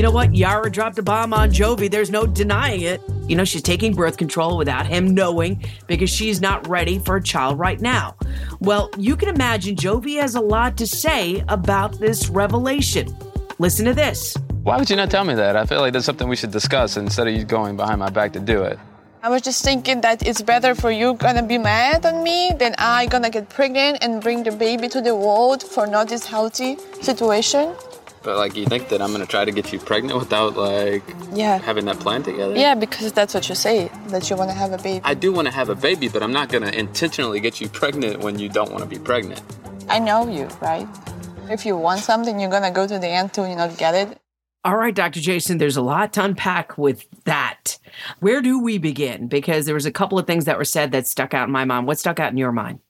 You 0.00 0.04
know 0.04 0.12
what? 0.12 0.34
Yara 0.34 0.70
dropped 0.70 0.98
a 0.98 1.02
bomb 1.02 1.34
on 1.34 1.50
Jovi. 1.50 1.90
There's 1.90 2.10
no 2.10 2.26
denying 2.26 2.80
it. 2.80 3.02
You 3.28 3.36
know, 3.36 3.44
she's 3.44 3.60
taking 3.60 3.94
birth 3.94 4.16
control 4.16 4.56
without 4.56 4.86
him 4.86 5.12
knowing 5.12 5.62
because 5.88 6.08
she's 6.08 6.40
not 6.40 6.66
ready 6.66 6.98
for 6.98 7.16
a 7.16 7.22
child 7.22 7.58
right 7.58 7.78
now. 7.78 8.16
Well, 8.60 8.88
you 8.96 9.14
can 9.14 9.28
imagine 9.28 9.76
Jovi 9.76 10.18
has 10.18 10.36
a 10.36 10.40
lot 10.40 10.78
to 10.78 10.86
say 10.86 11.44
about 11.48 12.00
this 12.00 12.30
revelation. 12.30 13.14
Listen 13.58 13.84
to 13.84 13.92
this. 13.92 14.34
Why 14.62 14.78
would 14.78 14.88
you 14.88 14.96
not 14.96 15.10
tell 15.10 15.24
me 15.26 15.34
that? 15.34 15.54
I 15.54 15.66
feel 15.66 15.80
like 15.80 15.92
that's 15.92 16.06
something 16.06 16.30
we 16.30 16.36
should 16.36 16.50
discuss 16.50 16.96
instead 16.96 17.28
of 17.28 17.34
you 17.34 17.44
going 17.44 17.76
behind 17.76 18.00
my 18.00 18.08
back 18.08 18.32
to 18.32 18.40
do 18.40 18.62
it. 18.62 18.78
I 19.22 19.28
was 19.28 19.42
just 19.42 19.62
thinking 19.62 20.00
that 20.00 20.26
it's 20.26 20.40
better 20.40 20.74
for 20.74 20.90
you 20.90 21.12
gonna 21.12 21.42
be 21.42 21.58
mad 21.58 22.06
on 22.06 22.24
me 22.24 22.52
than 22.58 22.74
I 22.78 23.04
gonna 23.04 23.28
get 23.28 23.50
pregnant 23.50 23.98
and 24.00 24.22
bring 24.22 24.44
the 24.44 24.52
baby 24.52 24.88
to 24.88 25.02
the 25.02 25.14
world 25.14 25.62
for 25.62 25.86
not 25.86 26.08
this 26.08 26.24
healthy 26.24 26.78
situation. 27.02 27.74
But 28.22 28.36
like, 28.36 28.54
you 28.54 28.66
think 28.66 28.88
that 28.90 29.00
I'm 29.00 29.12
gonna 29.12 29.26
try 29.26 29.44
to 29.44 29.50
get 29.50 29.72
you 29.72 29.78
pregnant 29.78 30.18
without 30.18 30.56
like, 30.56 31.02
yeah, 31.32 31.58
having 31.58 31.86
that 31.86 31.98
plan 32.00 32.22
together? 32.22 32.54
Yeah, 32.54 32.74
because 32.74 33.12
that's 33.12 33.32
what 33.32 33.48
you 33.48 33.54
say 33.54 33.90
that 34.08 34.28
you 34.28 34.36
want 34.36 34.50
to 34.50 34.56
have 34.56 34.72
a 34.72 34.78
baby. 34.78 35.00
I 35.04 35.14
do 35.14 35.32
want 35.32 35.46
to 35.48 35.54
have 35.54 35.70
a 35.70 35.74
baby, 35.74 36.08
but 36.08 36.22
I'm 36.22 36.32
not 36.32 36.50
gonna 36.50 36.70
intentionally 36.70 37.40
get 37.40 37.60
you 37.60 37.68
pregnant 37.68 38.20
when 38.20 38.38
you 38.38 38.50
don't 38.50 38.70
want 38.70 38.84
to 38.84 38.88
be 38.88 38.98
pregnant. 38.98 39.40
I 39.88 39.98
know 39.98 40.28
you, 40.28 40.48
right? 40.60 40.86
If 41.48 41.64
you 41.64 41.76
want 41.76 42.00
something, 42.00 42.38
you're 42.38 42.50
gonna 42.50 42.70
go 42.70 42.86
to 42.86 42.98
the 42.98 43.08
end 43.08 43.32
till 43.32 43.48
you 43.48 43.56
not 43.56 43.76
get 43.78 43.94
it. 43.94 44.18
All 44.62 44.76
right, 44.76 44.94
Dr. 44.94 45.20
Jason, 45.20 45.56
there's 45.56 45.78
a 45.78 45.82
lot 45.82 46.12
to 46.12 46.24
unpack 46.24 46.76
with 46.76 47.06
that. 47.24 47.78
Where 48.18 48.42
do 48.42 48.60
we 48.60 48.76
begin? 48.76 49.28
Because 49.28 49.64
there 49.64 49.74
was 49.74 49.86
a 49.86 49.90
couple 49.90 50.18
of 50.18 50.26
things 50.26 50.44
that 50.44 50.58
were 50.58 50.66
said 50.66 50.92
that 50.92 51.06
stuck 51.06 51.32
out 51.32 51.48
in 51.48 51.52
my 51.52 51.64
mind. 51.64 51.86
What 51.86 51.98
stuck 51.98 52.20
out 52.20 52.30
in 52.30 52.36
your 52.36 52.52
mind? 52.52 52.80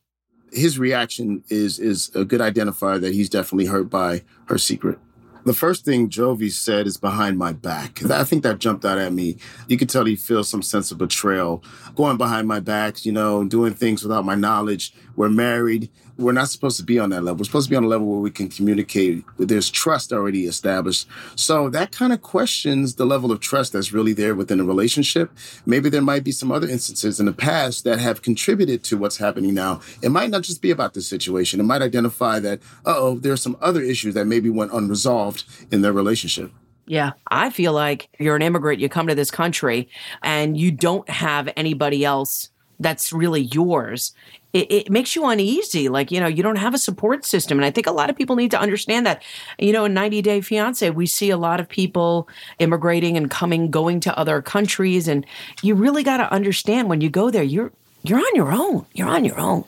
His 0.52 0.80
reaction 0.80 1.44
is 1.48 1.78
is 1.78 2.10
a 2.16 2.24
good 2.24 2.40
identifier 2.40 3.00
that 3.00 3.14
he's 3.14 3.30
definitely 3.30 3.66
hurt 3.66 3.88
by 3.88 4.24
her 4.46 4.58
secret 4.58 4.98
The 5.44 5.55
first 5.55 5.85
thing 5.85 6.11
Jovi 6.11 6.50
said 6.50 6.87
is 6.87 6.96
behind 6.96 7.38
my 7.38 7.53
back. 7.53 8.05
I 8.11 8.24
think 8.24 8.42
that 8.42 8.59
jumped 8.59 8.85
out 8.85 8.98
at 8.98 9.12
me. 9.12 9.38
You 9.68 9.79
could 9.79 9.88
tell 9.88 10.05
he 10.05 10.16
feels 10.16 10.48
some 10.48 10.62
sense 10.62 10.90
of 10.90 10.98
betrayal. 10.98 11.64
Going 11.94 12.18
behind 12.18 12.46
my 12.46 12.61
back, 12.61 13.07
you 13.07 13.12
know, 13.12 13.44
doing 13.44 13.72
things 13.74 14.03
without 14.03 14.24
my 14.24 14.35
knowledge. 14.35 14.92
We're 15.16 15.31
married. 15.31 15.90
We're 16.20 16.33
not 16.33 16.50
supposed 16.50 16.76
to 16.76 16.83
be 16.85 16.98
on 16.98 17.11
that 17.11 17.22
level. 17.22 17.38
We're 17.38 17.44
supposed 17.44 17.68
to 17.68 17.70
be 17.70 17.76
on 17.76 17.85
a 17.85 17.88
level 17.88 18.06
where 18.06 18.20
we 18.20 18.30
can 18.30 18.50
communicate. 18.50 19.24
There's 19.38 19.70
trust 19.70 20.12
already 20.12 20.44
established. 20.44 21.09
So 21.35 21.70
that 21.70 21.92
kind 21.92 22.12
of 22.12 22.20
questions 22.20 22.96
the 22.96 23.06
level 23.06 23.33
of 23.33 23.40
trust 23.40 23.72
that's 23.72 23.92
really 23.92 24.12
there 24.12 24.35
within 24.35 24.61
a 24.61 24.64
relationship. 24.64 25.30
Maybe 25.64 25.88
there 25.88 26.02
might 26.02 26.22
be 26.22 26.33
some 26.33 26.52
other 26.52 26.68
instances 26.68 27.20
in 27.20 27.26
the 27.26 27.33
past 27.33 27.85
that 27.85 27.98
have 27.98 28.20
contributed 28.20 28.85
to 28.85 28.98
what's 28.98 29.16
happening 29.16 29.54
now. 29.54 29.80
It 30.02 30.11
might 30.11 30.28
not 30.28 30.42
just 30.42 30.61
be 30.61 30.70
about 30.70 30.92
this 30.92 31.09
situation. 31.09 31.59
It 31.59 31.64
might 31.64 31.80
identify 31.80 32.38
that, 32.40 32.61
oh, 32.85 33.18
there 33.18 33.33
are 33.33 33.38
some 33.38 33.56
other 33.62 33.80
issues 33.80 34.12
that 34.12 34.26
maybe 34.26 34.50
went 34.50 34.72
unresolved 34.72 35.44
in 35.72 35.80
their 35.80 35.92
relationship. 35.92 36.52
Yeah, 36.87 37.12
I 37.28 37.50
feel 37.50 37.72
like 37.72 38.09
you're 38.18 38.37
an 38.37 38.42
immigrant, 38.42 38.80
you 38.80 38.88
come 38.88 39.06
to 39.06 39.14
this 39.14 39.30
country 39.30 39.88
and 40.22 40.56
you 40.56 40.70
don't 40.70 41.09
have 41.09 41.48
anybody 41.56 42.04
else 42.04 42.49
that's 42.80 43.12
really 43.12 43.42
yours 43.42 44.12
it, 44.52 44.70
it, 44.70 44.90
makes 44.90 45.14
you 45.14 45.26
uneasy. 45.26 45.88
Like, 45.88 46.10
you 46.10 46.18
know, 46.20 46.26
you 46.26 46.42
don't 46.42 46.56
have 46.56 46.74
a 46.74 46.78
support 46.78 47.24
system. 47.24 47.58
And 47.58 47.64
I 47.64 47.70
think 47.70 47.86
a 47.86 47.92
lot 47.92 48.10
of 48.10 48.16
people 48.16 48.36
need 48.36 48.50
to 48.50 48.60
understand 48.60 49.06
that. 49.06 49.22
You 49.58 49.72
know, 49.72 49.84
in 49.84 49.94
90 49.94 50.22
Day 50.22 50.40
Fiance, 50.40 50.88
we 50.90 51.06
see 51.06 51.30
a 51.30 51.36
lot 51.36 51.60
of 51.60 51.68
people 51.68 52.28
immigrating 52.58 53.16
and 53.16 53.30
coming, 53.30 53.70
going 53.70 54.00
to 54.00 54.18
other 54.18 54.42
countries. 54.42 55.06
And 55.06 55.24
you 55.62 55.74
really 55.74 56.02
got 56.02 56.16
to 56.16 56.32
understand 56.32 56.88
when 56.88 57.00
you 57.00 57.10
go 57.10 57.30
there, 57.30 57.42
you're 57.42 57.72
you're 58.02 58.18
on 58.18 58.34
your 58.34 58.50
own. 58.50 58.86
You're 58.94 59.08
on 59.08 59.24
your 59.24 59.38
own. 59.38 59.64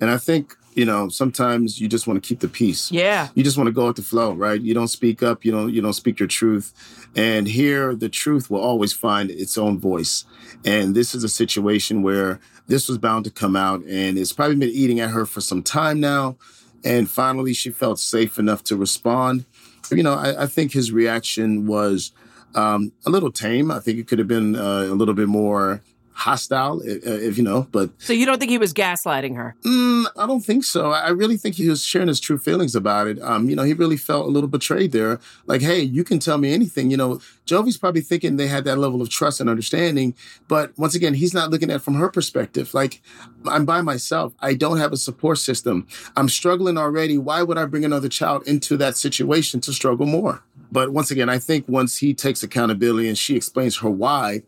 And 0.00 0.10
I 0.10 0.18
think 0.18 0.56
you 0.76 0.84
know 0.84 1.08
sometimes 1.08 1.80
you 1.80 1.88
just 1.88 2.06
want 2.06 2.22
to 2.22 2.26
keep 2.26 2.40
the 2.40 2.48
peace 2.48 2.92
yeah 2.92 3.28
you 3.34 3.42
just 3.42 3.56
want 3.56 3.66
to 3.66 3.72
go 3.72 3.86
with 3.86 3.96
the 3.96 4.02
flow 4.02 4.32
right 4.32 4.60
you 4.60 4.74
don't 4.74 4.88
speak 4.88 5.22
up 5.22 5.44
you 5.44 5.50
don't 5.50 5.72
you 5.72 5.82
don't 5.82 5.94
speak 5.94 6.20
your 6.20 6.28
truth 6.28 6.72
and 7.16 7.48
here 7.48 7.94
the 7.94 8.08
truth 8.08 8.50
will 8.50 8.60
always 8.60 8.92
find 8.92 9.30
its 9.30 9.58
own 9.58 9.78
voice 9.78 10.24
and 10.64 10.94
this 10.94 11.14
is 11.14 11.24
a 11.24 11.28
situation 11.28 12.02
where 12.02 12.40
this 12.66 12.88
was 12.88 12.98
bound 12.98 13.24
to 13.24 13.30
come 13.30 13.56
out, 13.56 13.82
and 13.84 14.18
it's 14.18 14.32
probably 14.32 14.56
been 14.56 14.70
eating 14.70 15.00
at 15.00 15.10
her 15.10 15.24
for 15.24 15.40
some 15.40 15.62
time 15.62 16.00
now. 16.00 16.36
And 16.84 17.08
finally, 17.08 17.52
she 17.52 17.70
felt 17.70 17.98
safe 17.98 18.38
enough 18.38 18.62
to 18.64 18.76
respond. 18.76 19.44
You 19.90 20.02
know, 20.02 20.14
I, 20.14 20.44
I 20.44 20.46
think 20.46 20.72
his 20.72 20.92
reaction 20.92 21.66
was 21.66 22.12
um, 22.54 22.92
a 23.04 23.10
little 23.10 23.30
tame. 23.30 23.70
I 23.70 23.80
think 23.80 23.98
it 23.98 24.08
could 24.08 24.18
have 24.18 24.28
been 24.28 24.56
uh, 24.56 24.82
a 24.82 24.94
little 24.94 25.14
bit 25.14 25.28
more 25.28 25.80
hostile, 26.16 26.80
if, 26.80 27.06
if, 27.06 27.36
you 27.36 27.44
know. 27.44 27.68
But 27.70 27.90
so 27.98 28.14
you 28.14 28.24
don't 28.24 28.38
think 28.38 28.50
he 28.50 28.56
was 28.56 28.72
gaslighting 28.72 29.36
her? 29.36 29.54
Mm, 29.64 30.06
I 30.16 30.26
don't 30.26 30.40
think 30.40 30.64
so. 30.64 30.90
I 30.90 31.10
really 31.10 31.36
think 31.36 31.56
he 31.56 31.68
was 31.68 31.84
sharing 31.84 32.08
his 32.08 32.20
true 32.20 32.38
feelings 32.38 32.74
about 32.74 33.06
it. 33.06 33.20
Um, 33.20 33.50
you 33.50 33.54
know, 33.54 33.64
he 33.64 33.74
really 33.74 33.98
felt 33.98 34.26
a 34.26 34.30
little 34.30 34.48
betrayed 34.48 34.92
there. 34.92 35.20
Like, 35.46 35.60
hey, 35.60 35.80
you 35.80 36.04
can 36.04 36.18
tell 36.18 36.38
me 36.38 36.54
anything. 36.54 36.90
You 36.90 36.96
know, 36.96 37.20
Jovi's 37.44 37.76
probably 37.76 38.00
thinking 38.00 38.36
they 38.36 38.48
had 38.48 38.64
that 38.64 38.78
level 38.78 39.02
of 39.02 39.10
trust 39.10 39.40
and 39.40 39.50
understanding, 39.50 40.14
but 40.48 40.72
once 40.78 40.94
again, 40.94 41.12
he's 41.14 41.34
not 41.34 41.50
looking 41.50 41.70
at 41.70 41.76
it 41.76 41.82
from 41.82 41.94
her 41.94 42.08
perspective. 42.08 42.72
Like, 42.72 43.02
I'm 43.44 43.66
by 43.66 43.82
myself. 43.82 44.32
I 44.40 44.54
don't 44.54 44.78
have 44.78 44.92
a 44.92 44.96
support 44.96 45.38
system. 45.38 45.86
I'm 46.16 46.30
struggling 46.30 46.78
already. 46.78 47.18
Why 47.18 47.42
would 47.42 47.58
I 47.58 47.66
bring 47.66 47.84
another 47.84 48.08
child 48.08 48.48
into 48.48 48.78
that 48.78 48.96
situation 48.96 49.60
to 49.60 49.72
struggle 49.72 50.06
more? 50.06 50.42
But 50.72 50.90
once 50.90 51.10
again, 51.10 51.28
I 51.28 51.38
think 51.38 51.68
once 51.68 51.98
he 51.98 52.14
takes 52.14 52.42
accountability 52.42 53.08
and 53.08 53.16
she 53.16 53.36
explains 53.36 53.76
her 53.78 53.90
why, 53.90 54.42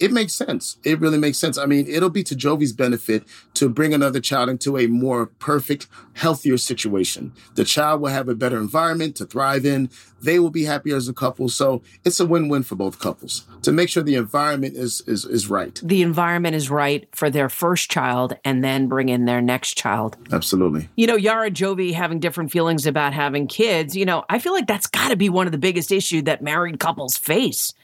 it 0.00 0.10
makes 0.10 0.32
sense. 0.32 0.78
It 0.82 0.98
really 0.98 1.18
makes 1.18 1.36
sense. 1.36 1.58
I 1.58 1.66
mean, 1.66 1.86
it'll 1.86 2.10
be 2.10 2.24
to 2.24 2.34
Jovi's 2.34 2.72
benefit 2.72 3.24
to 3.54 3.68
bring 3.68 3.92
another 3.92 4.18
child 4.18 4.48
into 4.48 4.78
a 4.78 4.86
more 4.86 5.26
perfect, 5.26 5.86
healthier 6.14 6.56
situation. 6.56 7.32
The 7.54 7.64
child 7.64 8.00
will 8.00 8.08
have 8.08 8.28
a 8.28 8.34
better 8.34 8.58
environment 8.58 9.14
to 9.16 9.26
thrive 9.26 9.66
in. 9.66 9.90
They 10.22 10.38
will 10.38 10.50
be 10.50 10.64
happier 10.64 10.96
as 10.96 11.06
a 11.08 11.12
couple. 11.12 11.50
So 11.50 11.82
it's 12.04 12.18
a 12.18 12.26
win-win 12.26 12.62
for 12.62 12.76
both 12.76 12.98
couples 12.98 13.44
to 13.62 13.72
make 13.72 13.90
sure 13.90 14.02
the 14.02 14.14
environment 14.14 14.76
is 14.76 15.02
is 15.06 15.26
is 15.26 15.48
right. 15.48 15.78
The 15.82 16.02
environment 16.02 16.56
is 16.56 16.70
right 16.70 17.06
for 17.12 17.28
their 17.28 17.50
first 17.50 17.90
child 17.90 18.36
and 18.44 18.64
then 18.64 18.88
bring 18.88 19.10
in 19.10 19.26
their 19.26 19.42
next 19.42 19.76
child. 19.76 20.16
Absolutely. 20.32 20.88
You 20.96 21.06
know, 21.06 21.16
Yara 21.16 21.50
Jovi 21.50 21.92
having 21.92 22.20
different 22.20 22.50
feelings 22.50 22.86
about 22.86 23.12
having 23.12 23.46
kids, 23.46 23.94
you 23.94 24.06
know, 24.06 24.24
I 24.30 24.38
feel 24.38 24.54
like 24.54 24.66
that's 24.66 24.86
got 24.86 25.08
to 25.08 25.16
be 25.16 25.28
one 25.28 25.46
of 25.46 25.52
the 25.52 25.58
biggest 25.58 25.92
issues 25.92 26.24
that 26.24 26.42
married 26.42 26.80
couples 26.80 27.16
face 27.16 27.74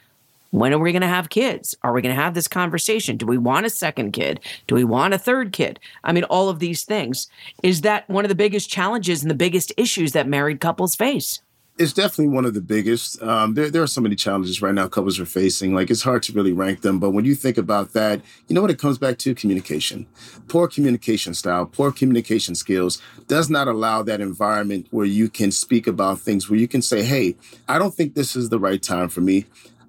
when 0.51 0.73
are 0.73 0.79
we 0.79 0.93
going 0.93 1.03
to 1.03 1.09
have 1.09 1.29
kids? 1.29 1.75
Are 1.83 1.93
we 1.93 2.03
going 2.03 2.15
to 2.15 2.21
have 2.21 2.35
this 2.35 2.49
conversation? 2.49 3.17
Do 3.17 3.27
we 3.27 3.39
want 3.39 3.67
a 3.67 3.71
second 3.71 4.13
kid? 4.13 4.41
Do 4.67 4.75
we 4.75 4.85
want 4.85 5.15
a 5.15 5.19
third 5.19 5.53
kid? 5.53 5.81
I 6.05 6.13
mean, 6.13 6.25
all 6.25 6.49
of 6.49 6.59
these 6.59 6.85
things. 6.85 7.29
Is 7.63 7.83
that 7.83 8.09
one 8.09 8.25
of 8.25 8.29
the 8.29 8.35
biggest 8.35 8.71
challenges 8.71 9.23
and 9.23 9.31
the 9.31 9.35
biggest 9.35 9.73
issues 9.77 10.13
that 10.13 10.29
married 10.29 10.61
couples 10.61 10.95
face? 10.95 11.41
It's 11.79 11.93
definitely 11.93 12.29
one 12.29 12.47
of 12.47 12.55
the 12.55 12.63
biggest. 12.63 13.23
Um, 13.23 13.53
there, 13.53 13.69
there 13.69 13.83
are 13.83 13.87
so 13.87 14.01
many 14.01 14.17
challenges 14.17 14.63
right 14.63 14.73
now 14.73 14.89
couples 14.89 15.21
are 15.21 15.27
facing. 15.27 15.75
Like 15.75 15.91
it's 15.91 16.03
hard 16.03 16.23
to 16.23 16.33
really 16.33 16.55
rank 16.55 16.81
them. 16.81 16.99
But 16.99 17.11
when 17.11 17.27
you 17.27 17.35
think 17.35 17.59
about 17.59 17.93
that, 17.93 18.23
you 18.49 18.55
know 18.55 18.63
what 18.63 18.71
it 18.71 18.79
comes 18.79 18.97
back 18.97 19.19
to? 19.19 19.35
Communication. 19.35 20.07
Poor 20.49 20.69
communication 20.69 21.35
style, 21.35 21.67
poor 21.67 21.93
communication 21.93 22.55
skills 22.55 23.03
does 23.27 23.51
not 23.51 23.69
allow 23.69 24.03
that 24.05 24.23
environment 24.23 24.87
where 24.91 25.05
you 25.05 25.29
can 25.29 25.51
speak 25.51 25.87
about 25.87 26.19
things, 26.19 26.49
where 26.49 26.59
you 26.59 26.69
can 26.69 26.81
say, 26.81 27.03
hey, 27.03 27.37
I 27.69 27.79
don't 27.79 27.93
think 27.93 28.15
this 28.15 28.35
is 28.37 28.49
the 28.49 28.59
right 28.59 28.83
time 28.83 29.11
for 29.11 29.21
me 29.21 29.45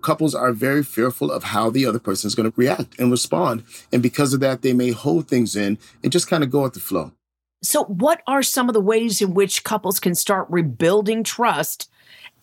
couples 0.08 0.34
are 0.34 0.54
very 0.54 0.84
fearful 0.84 1.30
of 1.30 1.44
how 1.44 1.70
the 1.70 1.86
other 1.86 2.00
person 2.00 2.30
is 2.30 2.34
going 2.34 2.50
to 2.50 2.56
react 2.56 2.98
and 2.98 3.12
respond. 3.12 3.62
And 3.92 4.02
because 4.02 4.34
of 4.34 4.40
that, 4.40 4.62
they 4.62 4.72
may 4.72 4.92
hold 4.92 5.28
things 5.28 5.54
in 5.54 5.78
and 6.02 6.14
just 6.14 6.30
kind 6.30 6.46
of 6.46 6.50
go 6.50 6.62
with 6.62 6.76
the 6.76 6.80
flow. 6.80 7.12
So, 7.62 7.84
what 7.84 8.22
are 8.26 8.42
some 8.42 8.70
of 8.70 8.74
the 8.74 8.80
ways 8.80 9.22
in 9.22 9.34
which 9.34 9.66
couples 9.66 10.00
can 10.00 10.16
start 10.16 10.48
rebuilding 10.50 11.26
trust 11.26 11.90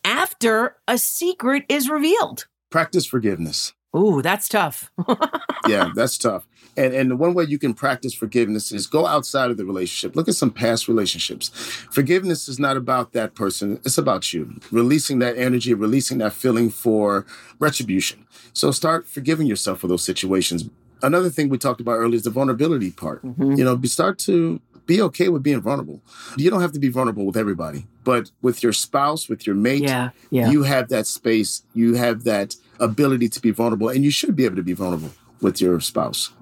after 0.05 0.77
a 0.87 0.99
secret 0.99 1.65
is 1.71 1.89
revealed? 1.89 2.47
Practice 2.71 3.07
forgiveness. 3.07 3.73
Ooh, 3.97 4.21
that's 4.21 4.47
tough. 4.47 4.91
yeah, 5.67 5.91
that's 5.95 6.19
tough. 6.19 6.47
And 6.77 6.95
and 6.95 7.19
one 7.19 7.35
way 7.35 7.45
you 7.45 7.59
can 7.59 7.75
practice 7.75 8.15
forgiveness 8.15 8.73
is 8.73 8.87
go 8.87 9.07
outside 9.07 9.51
of 9.51 9.57
the 9.57 9.65
relationship. 9.65 10.17
Look 10.17 10.29
at 10.29 10.35
some 10.35 10.51
past 10.51 10.89
relationships. 10.89 11.49
Forgiveness 11.91 12.49
is 12.49 12.59
not 12.59 12.77
about 12.77 13.13
that 13.13 13.35
person, 13.35 13.81
it's 13.85 13.99
about 13.99 14.33
you. 14.33 14.61
Releasing 14.71 15.19
that 15.21 15.37
energy, 15.37 15.75
releasing 15.75 16.19
that 16.19 16.33
feeling 16.33 16.71
for 16.71 17.27
retribution. 17.59 18.27
So 18.53 18.71
start 18.71 19.07
forgiving 19.07 19.47
yourself 19.47 19.81
for 19.81 19.89
those 19.89 20.05
situations. 20.05 20.69
Another 21.03 21.29
thing 21.29 21.49
we 21.49 21.59
talked 21.59 21.81
about 21.81 21.97
earlier 21.97 22.17
is 22.17 22.23
the 22.23 22.31
vulnerability 22.31 22.91
part. 22.91 23.25
Mm-hmm. 23.25 23.53
You 23.53 23.65
know, 23.65 23.81
start 23.83 24.19
to 24.21 24.61
be 24.87 25.01
okay 25.03 25.29
with 25.29 25.43
being 25.43 25.61
vulnerable. 25.61 26.01
You 26.37 26.51
don't 26.51 26.61
have 26.61 26.73
to 26.73 26.79
be 26.79 26.89
vulnerable 26.89 27.27
with 27.27 27.37
everybody, 27.37 27.87
but 28.05 28.31
with 28.43 28.63
your 28.63 28.73
spouse, 28.73 29.29
with 29.29 29.47
your 29.47 29.57
mate, 29.57 29.83
yeah, 29.83 30.11
yeah. 30.31 30.51
you 30.51 30.63
have 30.63 30.89
that 30.89 31.07
space, 31.07 31.63
you 31.75 31.95
have 31.95 32.25
that 32.25 32.57
ability 32.81 33.29
to 33.31 33.41
be 33.41 33.51
vulnerable, 33.51 33.89
and 33.89 34.05
you 34.05 34.11
should 34.11 34.37
be 34.37 34.45
able 34.45 34.57
to 34.57 34.63
be 34.63 34.73
vulnerable 34.73 35.11
with 35.41 35.61
your 35.61 35.81
spouse. 35.81 36.33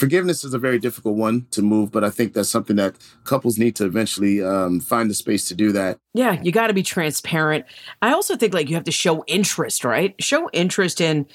Forgiveness 0.00 0.44
is 0.44 0.54
a 0.54 0.58
very 0.58 0.78
difficult 0.78 1.16
one 1.16 1.46
to 1.50 1.60
move, 1.60 1.92
but 1.92 2.02
I 2.02 2.08
think 2.08 2.32
that's 2.32 2.48
something 2.48 2.76
that 2.76 2.96
couples 3.24 3.58
need 3.58 3.76
to 3.76 3.84
eventually 3.84 4.42
um, 4.42 4.80
find 4.80 5.10
the 5.10 5.14
space 5.14 5.46
to 5.48 5.54
do 5.54 5.72
that. 5.72 5.98
Yeah, 6.14 6.40
you 6.40 6.52
got 6.52 6.68
to 6.68 6.72
be 6.72 6.82
transparent. 6.82 7.66
I 8.00 8.12
also 8.14 8.34
think 8.34 8.54
like 8.54 8.70
you 8.70 8.76
have 8.76 8.84
to 8.84 8.92
show 8.92 9.22
interest, 9.26 9.84
right? 9.84 10.14
Show 10.18 10.48
interest 10.54 11.02
in 11.02 11.26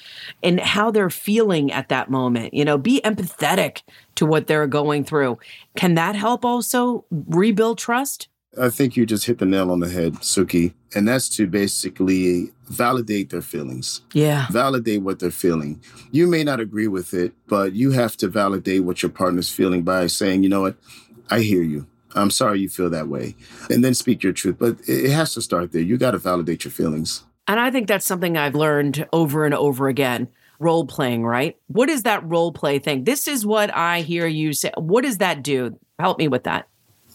in 0.42 0.58
how 0.58 0.90
they're 0.90 1.10
feeling 1.10 1.70
at 1.70 1.90
that 1.90 2.10
moment. 2.10 2.54
You 2.54 2.64
know, 2.64 2.76
be 2.76 3.00
empathetic 3.04 3.82
to 4.16 4.26
what 4.26 4.48
they're 4.48 4.66
going 4.66 5.04
through. 5.04 5.38
Can 5.76 5.94
that 5.94 6.16
help 6.16 6.44
also 6.44 7.04
rebuild 7.12 7.78
trust? 7.78 8.26
I 8.60 8.70
think 8.70 8.96
you 8.96 9.06
just 9.06 9.26
hit 9.26 9.38
the 9.38 9.46
nail 9.46 9.70
on 9.70 9.80
the 9.80 9.88
head, 9.88 10.14
Suki. 10.14 10.74
And 10.94 11.06
that's 11.06 11.28
to 11.36 11.46
basically 11.46 12.52
validate 12.68 13.30
their 13.30 13.42
feelings. 13.42 14.00
Yeah. 14.12 14.46
Validate 14.50 15.02
what 15.02 15.18
they're 15.18 15.30
feeling. 15.30 15.82
You 16.10 16.26
may 16.26 16.42
not 16.42 16.60
agree 16.60 16.88
with 16.88 17.12
it, 17.12 17.32
but 17.46 17.74
you 17.74 17.90
have 17.92 18.16
to 18.18 18.28
validate 18.28 18.84
what 18.84 19.02
your 19.02 19.10
partner's 19.10 19.50
feeling 19.50 19.82
by 19.82 20.06
saying, 20.06 20.42
you 20.42 20.48
know 20.48 20.62
what, 20.62 20.76
I 21.30 21.40
hear 21.40 21.62
you. 21.62 21.86
I'm 22.14 22.30
sorry 22.30 22.60
you 22.60 22.68
feel 22.68 22.88
that 22.90 23.08
way. 23.08 23.36
And 23.68 23.84
then 23.84 23.92
speak 23.92 24.22
your 24.22 24.32
truth. 24.32 24.56
But 24.58 24.78
it 24.88 25.10
has 25.10 25.34
to 25.34 25.42
start 25.42 25.72
there. 25.72 25.82
You 25.82 25.98
got 25.98 26.12
to 26.12 26.18
validate 26.18 26.64
your 26.64 26.72
feelings. 26.72 27.24
And 27.46 27.60
I 27.60 27.70
think 27.70 27.88
that's 27.88 28.06
something 28.06 28.36
I've 28.36 28.54
learned 28.54 29.06
over 29.12 29.44
and 29.44 29.54
over 29.54 29.88
again. 29.88 30.28
Role 30.58 30.86
playing, 30.86 31.24
right? 31.24 31.56
What 31.66 31.90
is 31.90 32.04
that 32.04 32.26
role 32.26 32.50
play 32.50 32.78
thing? 32.78 33.04
This 33.04 33.28
is 33.28 33.44
what 33.44 33.74
I 33.76 34.00
hear 34.00 34.26
you 34.26 34.54
say. 34.54 34.72
What 34.78 35.04
does 35.04 35.18
that 35.18 35.42
do? 35.42 35.78
Help 35.98 36.18
me 36.18 36.28
with 36.28 36.44
that. 36.44 36.66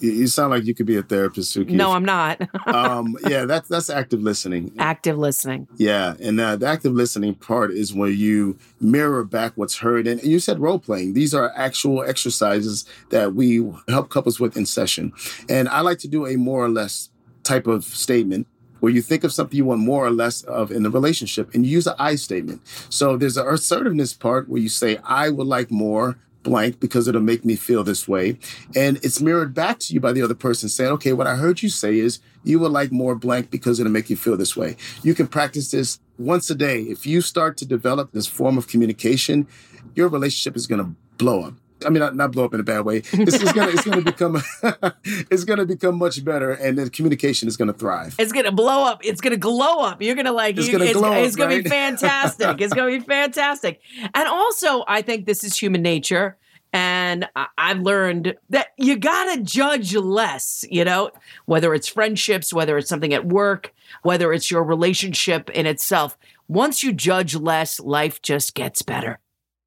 You 0.02 0.28
sound 0.28 0.52
like 0.52 0.66
you 0.66 0.74
could 0.74 0.86
be 0.86 0.98
a 0.98 1.04
therapist, 1.04 1.56
Suki. 1.56 1.72
No, 1.72 1.92
I'm 1.92 2.06
not. 2.06 2.42
um, 2.68 3.16
yeah, 3.28 3.46
that's 3.46 3.68
that's 3.68 3.90
active 3.90 4.22
listening. 4.22 4.74
Active 4.80 5.18
listening. 5.18 5.68
Yeah, 5.78 6.16
and 6.20 6.40
uh, 6.40 6.56
the 6.56 6.66
active 6.66 6.94
listening 6.94 7.36
part 7.36 7.72
is 7.72 7.94
where 7.94 8.10
you 8.10 8.58
mirror 8.80 9.24
back 9.24 9.54
what's 9.56 9.78
heard. 9.78 10.08
And 10.08 10.22
you 10.24 10.40
said 10.40 10.60
role 10.60 10.80
playing; 10.80 11.14
these 11.14 11.34
are 11.34 11.52
actual 11.56 12.04
exercises 12.04 12.86
that 13.10 13.36
we 13.36 13.70
help 13.88 14.10
couples 14.10 14.40
with 14.40 14.58
in 14.58 14.66
session. 14.66 15.14
And 15.48 15.70
I 15.70 15.82
like 15.82 16.00
to 16.00 16.08
do 16.08 16.26
a 16.26 16.36
more 16.36 16.64
or 16.64 16.70
less 16.70 17.10
type 17.44 17.68
of 17.68 17.84
statement 17.84 18.48
where 18.82 18.92
you 18.92 19.02
think 19.02 19.24
of 19.24 19.32
something 19.32 19.56
you 19.56 19.66
want 19.66 19.80
more 19.80 20.06
or 20.06 20.12
less 20.12 20.42
of 20.44 20.72
in 20.72 20.84
the 20.84 20.90
relationship 20.90 21.54
and 21.54 21.66
you 21.66 21.72
use 21.72 21.88
an 21.88 21.94
I 22.00 22.16
statement. 22.16 22.62
So 22.90 23.16
there's 23.16 23.38
an 23.38 23.48
assertiveness 23.48 24.14
part 24.14 24.50
where 24.50 24.62
you 24.62 24.70
say, 24.70 24.98
I 25.04 25.30
would 25.30 25.48
like 25.48 25.72
more 25.72 26.18
blank 26.44 26.80
because 26.80 27.08
it'll 27.08 27.22
make 27.22 27.46
me 27.46 27.56
feel 27.56 27.84
this 27.84 28.08
way. 28.08 28.38
And 28.76 28.98
it's 29.04 29.22
mirrored 29.22 29.54
back 29.54 29.80
to 29.80 29.94
you 29.94 30.00
by 30.00 30.14
the 30.14 30.22
other 30.22 30.36
person 30.36 30.70
saying, 30.70 30.92
okay, 30.94 31.14
what 31.14 31.28
I 31.28 31.36
heard 31.36 31.62
you 31.62 31.70
say 31.70 32.00
is 32.00 32.20
you 32.44 32.60
would 32.60 32.72
like 32.72 32.92
more 32.92 33.16
blank 33.16 33.52
because 33.52 33.80
it'll 33.80 33.92
make 33.92 34.10
you 34.10 34.16
feel 34.16 34.38
this 34.38 34.58
way. 34.58 34.76
You 35.04 35.14
can 35.14 35.28
practice 35.28 35.72
this 35.72 36.00
once 36.18 36.50
a 36.50 36.56
day. 36.56 36.82
If 36.82 37.06
you 37.06 37.22
start 37.22 37.58
to 37.58 37.66
develop 37.66 38.12
this 38.12 38.28
form 38.28 38.58
of 38.58 38.68
communication, 38.68 39.48
your 39.96 40.08
relationship 40.08 40.56
is 40.56 40.68
going 40.68 40.84
to 40.84 40.96
blow 41.18 41.44
up. 41.44 41.54
I 41.86 41.90
mean, 41.90 42.00
not, 42.00 42.16
not 42.16 42.32
blow 42.32 42.46
up 42.46 42.54
in 42.54 42.60
a 42.60 42.64
bad 42.64 42.86
way. 42.86 42.98
It's, 42.98 43.14
it's 43.14 43.52
gonna 43.54 43.72
it's 43.72 43.84
gonna 43.84 44.02
become 44.02 44.42
it's 45.04 45.44
gonna 45.44 45.66
become 45.66 45.98
much 45.98 46.24
better, 46.24 46.52
and 46.52 46.78
then 46.78 46.90
communication 46.90 47.48
is 47.48 47.58
gonna 47.58 47.74
thrive. 47.74 48.16
It's 48.20 48.32
gonna 48.32 48.52
blow 48.52 48.86
up. 48.86 49.04
It's 49.04 49.22
gonna 49.22 49.38
glow 49.38 49.80
up. 49.80 50.02
You're 50.02 50.16
gonna 50.16 50.32
like. 50.32 50.58
It's 50.58 50.68
you- 50.68 50.74
gonna 50.74 50.86
it's, 50.86 50.98
glow 50.98 51.12
it's 51.14 51.36
up, 51.36 51.40
gonna 51.40 51.56
right? 51.56 51.64
be 51.64 51.70
fantastic. 51.82 52.62
it's 52.62 52.74
gonna 52.74 52.92
be 52.98 53.00
fantastic. 53.00 53.82
And 54.14 54.28
also, 54.28 54.84
I 54.88 55.02
think 55.02 55.26
this 55.26 55.44
is 55.44 55.58
human 55.58 55.82
nature. 55.82 56.38
And 56.74 57.28
I've 57.58 57.80
learned 57.82 58.36
that 58.52 58.68
you 58.78 58.96
gotta 58.98 59.42
judge 59.42 59.94
less. 59.94 60.64
You 60.70 60.86
know, 60.86 61.12
whether 61.46 61.74
it's 61.74 61.90
friendships, 61.90 62.54
whether 62.54 62.78
it's 62.78 62.88
something 62.88 63.14
at 63.14 63.26
work, 63.26 63.74
whether 64.04 64.32
it's 64.32 64.50
your 64.50 64.64
relationship 64.64 65.50
in 65.50 65.66
itself. 65.66 66.18
Once 66.48 66.82
you 66.82 66.94
judge 66.94 67.36
less, 67.36 67.80
life 67.82 68.22
just 68.22 68.54
gets 68.56 68.82
better. 68.84 69.20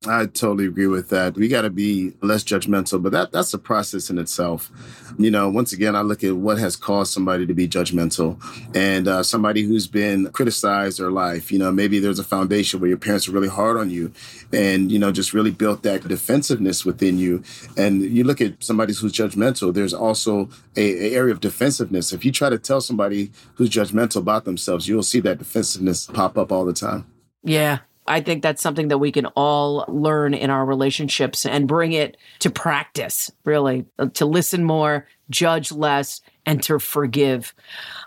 I 0.06 0.26
totally 0.26 0.66
agree 0.66 0.86
with 0.86 1.08
that. 1.10 1.34
We 1.34 1.48
got 1.48 1.62
to 1.62 1.70
be 1.70 2.12
less 2.20 2.44
judgmental, 2.44 3.02
but 3.02 3.12
that 3.12 3.32
that's 3.32 3.54
a 3.54 3.58
process 3.58 4.10
in 4.10 4.18
itself. 4.18 4.70
You 5.18 5.30
know, 5.30 5.48
once 5.48 5.72
again, 5.72 5.96
I 5.96 6.02
look 6.02 6.22
at 6.24 6.36
what 6.36 6.58
has 6.58 6.76
caused 6.76 7.12
somebody 7.12 7.46
to 7.46 7.54
be 7.54 7.68
judgmental, 7.68 8.38
and 8.76 9.08
uh, 9.08 9.22
somebody 9.22 9.62
who's 9.62 9.86
been 9.86 10.30
criticized 10.30 10.98
their 10.98 11.10
life. 11.10 11.50
You 11.50 11.58
know, 11.58 11.72
maybe 11.72 11.98
there's 11.98 12.18
a 12.18 12.24
foundation 12.24 12.80
where 12.80 12.88
your 12.88 12.98
parents 12.98 13.28
were 13.28 13.34
really 13.34 13.48
hard 13.48 13.76
on 13.76 13.90
you, 13.90 14.12
and 14.52 14.90
you 14.90 14.98
know, 14.98 15.12
just 15.12 15.32
really 15.32 15.50
built 15.50 15.82
that 15.84 16.06
defensiveness 16.06 16.84
within 16.84 17.18
you. 17.18 17.42
And 17.76 18.02
you 18.02 18.24
look 18.24 18.40
at 18.40 18.62
somebody 18.62 18.92
who's 18.94 19.12
judgmental. 19.12 19.72
There's 19.72 19.94
also 19.94 20.48
a, 20.76 21.12
a 21.12 21.14
area 21.14 21.32
of 21.32 21.40
defensiveness. 21.40 22.12
If 22.12 22.24
you 22.24 22.32
try 22.32 22.50
to 22.50 22.58
tell 22.58 22.80
somebody 22.80 23.30
who's 23.54 23.70
judgmental 23.70 24.16
about 24.16 24.44
themselves, 24.44 24.88
you'll 24.88 25.02
see 25.02 25.20
that 25.20 25.38
defensiveness 25.38 26.06
pop 26.06 26.36
up 26.36 26.52
all 26.52 26.64
the 26.64 26.72
time. 26.72 27.06
Yeah. 27.42 27.78
I 28.06 28.20
think 28.20 28.42
that's 28.42 28.62
something 28.62 28.88
that 28.88 28.98
we 28.98 29.12
can 29.12 29.26
all 29.26 29.84
learn 29.88 30.34
in 30.34 30.50
our 30.50 30.64
relationships 30.64 31.46
and 31.46 31.66
bring 31.66 31.92
it 31.92 32.16
to 32.40 32.50
practice, 32.50 33.30
really, 33.44 33.86
uh, 33.98 34.08
to 34.14 34.26
listen 34.26 34.64
more, 34.64 35.06
judge 35.30 35.72
less, 35.72 36.20
and 36.44 36.62
to 36.64 36.78
forgive. 36.78 37.54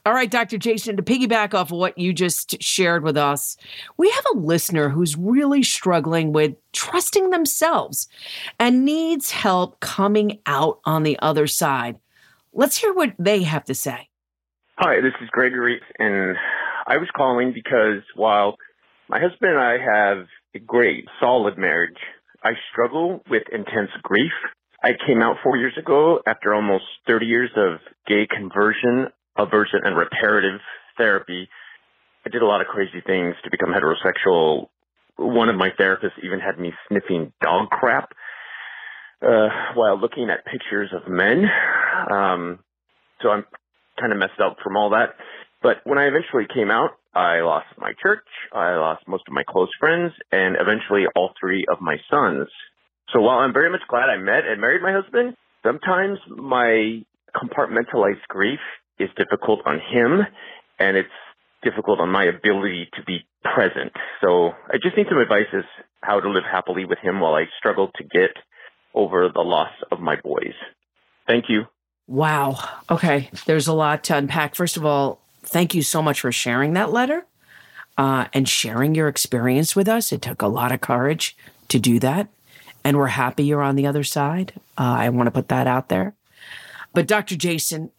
All 0.05 0.13
right, 0.13 0.29
Dr. 0.29 0.57
Jason, 0.57 0.97
to 0.97 1.03
piggyback 1.03 1.53
off 1.53 1.71
of 1.71 1.77
what 1.77 1.97
you 1.97 2.13
just 2.13 2.61
shared 2.61 3.03
with 3.03 3.17
us, 3.17 3.57
we 3.97 4.09
have 4.11 4.25
a 4.33 4.37
listener 4.37 4.89
who's 4.89 5.17
really 5.17 5.63
struggling 5.63 6.31
with 6.31 6.55
trusting 6.73 7.31
themselves 7.31 8.07
and 8.59 8.85
needs 8.85 9.31
help 9.31 9.79
coming 9.79 10.39
out 10.45 10.79
on 10.85 11.03
the 11.03 11.17
other 11.19 11.47
side. 11.47 11.97
Let's 12.53 12.77
hear 12.77 12.93
what 12.93 13.13
they 13.17 13.43
have 13.43 13.65
to 13.65 13.75
say. 13.75 14.09
Hi, 14.77 15.01
this 15.01 15.13
is 15.21 15.29
Gregory, 15.31 15.81
and 15.97 16.37
I 16.85 16.97
was 16.97 17.09
calling 17.15 17.51
because 17.51 18.03
while 18.15 18.57
my 19.09 19.19
husband 19.19 19.51
and 19.51 19.59
I 19.59 19.77
have 19.77 20.27
a 20.55 20.59
great, 20.59 21.05
solid 21.19 21.57
marriage, 21.57 21.97
I 22.43 22.51
struggle 22.71 23.21
with 23.29 23.43
intense 23.51 23.91
grief. 24.03 24.31
I 24.83 24.91
came 25.05 25.21
out 25.21 25.37
four 25.43 25.57
years 25.57 25.73
ago 25.77 26.19
after 26.27 26.53
almost 26.53 26.85
30 27.07 27.25
years 27.25 27.49
of 27.55 27.79
gay 28.05 28.27
conversion, 28.27 29.07
aversion, 29.37 29.79
and 29.83 29.97
reparative 29.97 30.59
therapy. 30.97 31.49
I 32.25 32.29
did 32.29 32.41
a 32.41 32.45
lot 32.45 32.61
of 32.61 32.67
crazy 32.67 33.01
things 33.05 33.35
to 33.43 33.49
become 33.49 33.69
heterosexual. 33.69 34.67
One 35.17 35.49
of 35.49 35.55
my 35.55 35.69
therapists 35.79 36.23
even 36.23 36.39
had 36.39 36.59
me 36.59 36.73
sniffing 36.87 37.33
dog 37.41 37.69
crap 37.69 38.11
uh, 39.21 39.49
while 39.73 39.99
looking 39.99 40.29
at 40.29 40.45
pictures 40.45 40.91
of 40.93 41.11
men. 41.11 41.45
Um, 42.11 42.59
so 43.21 43.29
I'm 43.29 43.45
kind 43.99 44.11
of 44.11 44.19
messed 44.19 44.39
up 44.43 44.57
from 44.63 44.77
all 44.77 44.91
that. 44.91 45.15
But 45.63 45.77
when 45.85 45.97
I 45.97 46.05
eventually 46.05 46.45
came 46.53 46.69
out, 46.69 46.91
I 47.17 47.41
lost 47.41 47.65
my 47.79 47.93
church, 47.99 48.27
I 48.53 48.75
lost 48.75 49.07
most 49.07 49.23
of 49.27 49.33
my 49.33 49.41
close 49.41 49.69
friends, 49.79 50.13
and 50.31 50.55
eventually 50.59 51.05
all 51.15 51.31
three 51.39 51.65
of 51.67 51.81
my 51.81 51.97
sons. 52.11 52.47
So 53.11 53.21
while 53.21 53.39
I'm 53.39 53.53
very 53.53 53.71
much 53.71 53.81
glad 53.89 54.07
I 54.09 54.17
met 54.17 54.45
and 54.45 54.61
married 54.61 54.83
my 54.83 54.91
husband, 54.91 55.35
sometimes 55.63 56.19
my 56.29 57.03
compartmentalized 57.35 58.21
grief 58.27 58.59
is 58.99 59.09
difficult 59.17 59.61
on 59.65 59.79
him, 59.79 60.27
and 60.77 60.95
it's 60.95 61.09
difficult 61.63 61.99
on 61.99 62.09
my 62.09 62.25
ability 62.25 62.87
to 62.93 63.03
be 63.03 63.25
present. 63.43 63.93
So 64.21 64.51
I 64.71 64.77
just 64.81 64.95
need 64.95 65.07
some 65.09 65.17
advice 65.17 65.47
as 65.53 65.63
how 66.01 66.19
to 66.19 66.29
live 66.29 66.43
happily 66.43 66.85
with 66.85 66.99
him 66.99 67.19
while 67.19 67.33
I 67.33 67.45
struggle 67.57 67.89
to 67.95 68.03
get 68.03 68.37
over 68.93 69.27
the 69.33 69.41
loss 69.41 69.71
of 69.91 69.99
my 69.99 70.17
boys. 70.17 70.53
Thank 71.25 71.45
you. 71.49 71.63
Wow. 72.05 72.57
Okay. 72.91 73.31
There's 73.47 73.67
a 73.67 73.73
lot 73.73 74.03
to 74.05 74.17
unpack. 74.17 74.53
First 74.53 74.77
of 74.77 74.85
all, 74.85 75.19
thank 75.43 75.73
you 75.73 75.81
so 75.81 76.01
much 76.01 76.21
for 76.21 76.31
sharing 76.31 76.73
that 76.73 76.91
letter 76.91 77.25
uh, 77.97 78.25
and 78.33 78.47
sharing 78.47 78.95
your 78.95 79.07
experience 79.07 79.75
with 79.75 79.87
us. 79.87 80.11
It 80.11 80.21
took 80.21 80.41
a 80.41 80.47
lot 80.47 80.71
of 80.71 80.81
courage 80.81 81.35
to 81.69 81.79
do 81.79 81.99
that. 81.99 82.27
And 82.83 82.97
we're 82.97 83.07
happy 83.07 83.43
you're 83.43 83.61
on 83.61 83.75
the 83.75 83.87
other 83.87 84.03
side. 84.03 84.53
Uh, 84.77 84.95
I 84.99 85.09
want 85.09 85.27
to 85.27 85.31
put 85.31 85.49
that 85.49 85.67
out 85.67 85.89
there. 85.89 86.13
But, 86.93 87.07
Dr. 87.07 87.35
Jason, 87.35 87.91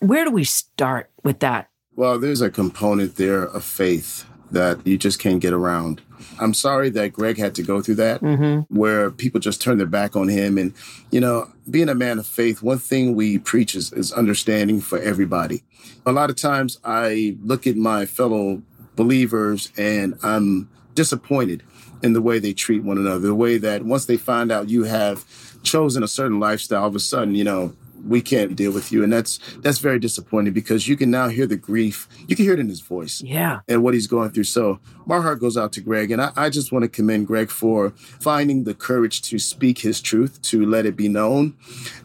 where 0.00 0.24
do 0.24 0.30
we 0.30 0.44
start 0.44 1.10
with 1.22 1.38
that? 1.40 1.70
Well, 1.96 2.18
there's 2.18 2.40
a 2.40 2.50
component 2.50 3.16
there 3.16 3.44
of 3.44 3.64
faith 3.64 4.26
that 4.50 4.86
you 4.86 4.98
just 4.98 5.18
can't 5.18 5.40
get 5.40 5.52
around. 5.52 6.02
I'm 6.40 6.54
sorry 6.54 6.90
that 6.90 7.12
Greg 7.12 7.38
had 7.38 7.54
to 7.56 7.62
go 7.62 7.80
through 7.82 7.96
that, 7.96 8.20
Mm-hmm. 8.20 8.74
where 8.74 9.10
people 9.10 9.40
just 9.40 9.60
turn 9.62 9.78
their 9.78 9.86
back 9.86 10.16
on 10.16 10.28
him. 10.28 10.58
And, 10.58 10.72
you 11.10 11.20
know, 11.20 11.48
being 11.70 11.88
a 11.88 11.94
man 11.94 12.18
of 12.18 12.26
faith, 12.26 12.62
one 12.62 12.78
thing 12.78 13.14
we 13.14 13.38
preach 13.38 13.74
is, 13.74 13.92
is 13.92 14.12
understanding 14.12 14.80
for 14.80 14.98
everybody. 14.98 15.62
A 16.06 16.12
lot 16.12 16.30
of 16.30 16.36
times 16.36 16.78
I 16.84 17.36
look 17.42 17.66
at 17.66 17.76
my 17.76 18.06
fellow 18.06 18.62
believers 18.96 19.72
and 19.76 20.18
I'm 20.22 20.68
disappointed 20.94 21.62
in 22.02 22.12
the 22.12 22.22
way 22.22 22.38
they 22.38 22.52
treat 22.52 22.82
one 22.84 22.98
another, 22.98 23.18
the 23.18 23.34
way 23.34 23.58
that 23.58 23.84
once 23.84 24.06
they 24.06 24.16
find 24.16 24.52
out 24.52 24.68
you 24.68 24.84
have 24.84 25.24
chosen 25.62 26.02
a 26.02 26.08
certain 26.08 26.38
lifestyle, 26.38 26.82
all 26.82 26.88
of 26.88 26.94
a 26.94 27.00
sudden, 27.00 27.34
you 27.34 27.44
know, 27.44 27.74
we 28.06 28.20
can't 28.20 28.56
deal 28.56 28.72
with 28.72 28.92
you. 28.92 29.02
And 29.02 29.12
that's 29.12 29.38
that's 29.58 29.78
very 29.78 29.98
disappointing 29.98 30.52
because 30.52 30.88
you 30.88 30.96
can 30.96 31.10
now 31.10 31.28
hear 31.28 31.46
the 31.46 31.56
grief. 31.56 32.08
You 32.28 32.36
can 32.36 32.44
hear 32.44 32.54
it 32.54 32.60
in 32.60 32.68
his 32.68 32.80
voice. 32.80 33.22
Yeah. 33.22 33.60
And 33.68 33.82
what 33.82 33.94
he's 33.94 34.06
going 34.06 34.30
through. 34.30 34.44
So 34.44 34.80
my 35.06 35.20
heart 35.20 35.40
goes 35.40 35.56
out 35.56 35.72
to 35.72 35.80
Greg. 35.80 36.10
And 36.10 36.20
I, 36.20 36.32
I 36.36 36.50
just 36.50 36.72
want 36.72 36.82
to 36.84 36.88
commend 36.88 37.26
Greg 37.26 37.50
for 37.50 37.90
finding 37.90 38.64
the 38.64 38.74
courage 38.74 39.22
to 39.22 39.38
speak 39.38 39.78
his 39.78 40.00
truth, 40.00 40.40
to 40.42 40.64
let 40.64 40.86
it 40.86 40.96
be 40.96 41.08
known. 41.08 41.56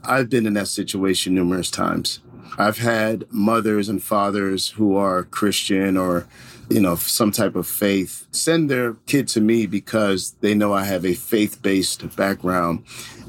I've 0.04 0.30
been 0.30 0.46
in 0.46 0.54
that 0.54 0.68
situation 0.68 1.36
numerous 1.36 1.72
times. 1.72 2.20
I've 2.58 2.80
had 2.80 3.26
mothers 3.32 3.90
and 3.90 4.02
fathers 4.02 4.70
who 4.70 4.96
are 4.96 5.24
Christian 5.24 5.96
or 5.98 6.28
you 6.70 6.80
know, 6.80 6.96
some 6.96 7.32
type 7.32 7.56
of 7.56 7.68
faith, 7.68 8.28
send 8.32 8.70
their 8.70 8.94
kid 9.08 9.28
to 9.30 9.42
me 9.42 9.66
because 9.66 10.36
they 10.42 10.54
know 10.54 10.72
I 10.72 10.84
have 10.84 11.04
a 11.04 11.16
faith 11.16 11.62
based 11.62 12.16
background. 12.16 12.84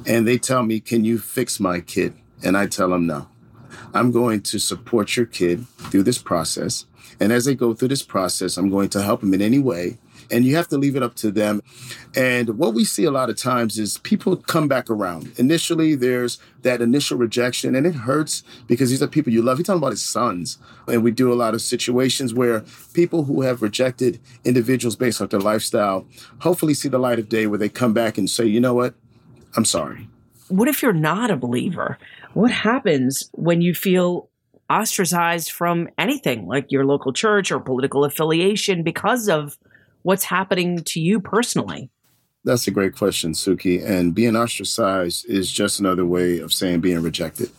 And 0.07 0.27
they 0.27 0.39
tell 0.39 0.63
me, 0.63 0.81
Can 0.81 1.05
you 1.05 1.19
fix 1.19 1.59
my 1.59 1.81
kid? 1.81 2.15
And 2.43 2.57
I 2.57 2.67
tell 2.67 2.91
them, 2.91 3.07
No. 3.07 3.29
I'm 3.95 4.13
going 4.13 4.43
to 4.43 4.59
support 4.59 5.17
your 5.17 5.27
kid 5.27 5.67
through 5.91 6.05
this 6.05 6.19
process. 6.19 6.87
And 7.19 7.33
as 7.33 7.45
they 7.45 7.55
go 7.55 7.75
through 7.75 7.89
this 7.89 8.03
process, 8.03 8.57
I'm 8.57 8.71
going 8.71 8.89
to 8.91 9.03
help 9.03 9.21
them 9.21 9.35
in 9.35 9.43
any 9.43 9.59
way. 9.59 9.99
And 10.31 10.45
you 10.45 10.55
have 10.55 10.69
to 10.69 10.79
leave 10.79 10.95
it 10.95 11.03
up 11.03 11.17
to 11.17 11.33
them. 11.33 11.61
And 12.15 12.57
what 12.57 12.73
we 12.73 12.85
see 12.85 13.05
a 13.05 13.11
lot 13.11 13.31
of 13.31 13.37
times 13.37 13.79
is 13.79 13.99
people 13.99 14.37
come 14.37 14.69
back 14.69 14.89
around. 14.89 15.33
Initially, 15.39 15.97
there's 15.97 16.39
that 16.63 16.81
initial 16.81 17.19
rejection, 17.19 17.75
and 17.75 17.85
it 17.85 17.95
hurts 17.95 18.45
because 18.69 18.91
these 18.91 19.03
are 19.03 19.09
people 19.09 19.33
you 19.33 19.43
love. 19.43 19.59
He's 19.59 19.67
talking 19.67 19.79
about 19.79 19.91
his 19.91 20.07
sons. 20.07 20.59
And 20.87 21.03
we 21.03 21.11
do 21.11 21.33
a 21.33 21.35
lot 21.35 21.55
of 21.55 21.63
situations 21.63 22.33
where 22.33 22.65
people 22.95 23.25
who 23.25 23.43
have 23.43 23.61
rejected 23.61 24.21
individuals 24.45 24.95
based 24.95 25.21
off 25.21 25.31
their 25.31 25.41
lifestyle 25.41 26.07
hopefully 26.39 26.75
see 26.75 26.89
the 26.89 26.99
light 26.99 27.19
of 27.19 27.29
day 27.29 27.49
where 27.49 27.59
they 27.59 27.69
come 27.69 27.93
back 27.93 28.17
and 28.17 28.31
say, 28.31 28.45
you 28.45 28.61
know 28.61 28.75
what? 28.75 28.95
I'm 29.57 29.65
sorry. 29.65 30.09
What 30.49 30.69
if 30.69 30.83
you're 30.83 30.93
not 30.93 31.31
a 31.31 31.37
believer? 31.37 31.99
What 32.35 32.51
happens 32.51 33.29
when 33.33 33.61
you 33.61 33.75
feel 33.75 34.29
ostracized 34.69 35.51
from 35.51 35.89
anything 35.99 36.47
like 36.47 36.71
your 36.71 36.87
local 36.87 37.13
church 37.13 37.51
or 37.51 37.59
political 37.59 38.05
affiliation 38.05 38.85
because 38.85 39.29
of 39.29 39.59
what's 40.03 40.25
happening 40.25 40.79
to 40.85 41.01
you 41.01 41.21
personally? 41.21 41.91
That's 42.45 42.67
a 42.67 42.71
great 42.71 42.97
question, 42.97 43.33
Suki. 43.33 43.85
And 43.85 44.15
being 44.15 44.37
ostracized 44.37 45.27
is 45.29 45.51
just 45.53 45.81
another 45.81 46.07
way 46.07 46.39
of 46.39 46.53
saying 46.53 46.81
being 46.81 47.03
rejected. 47.03 47.51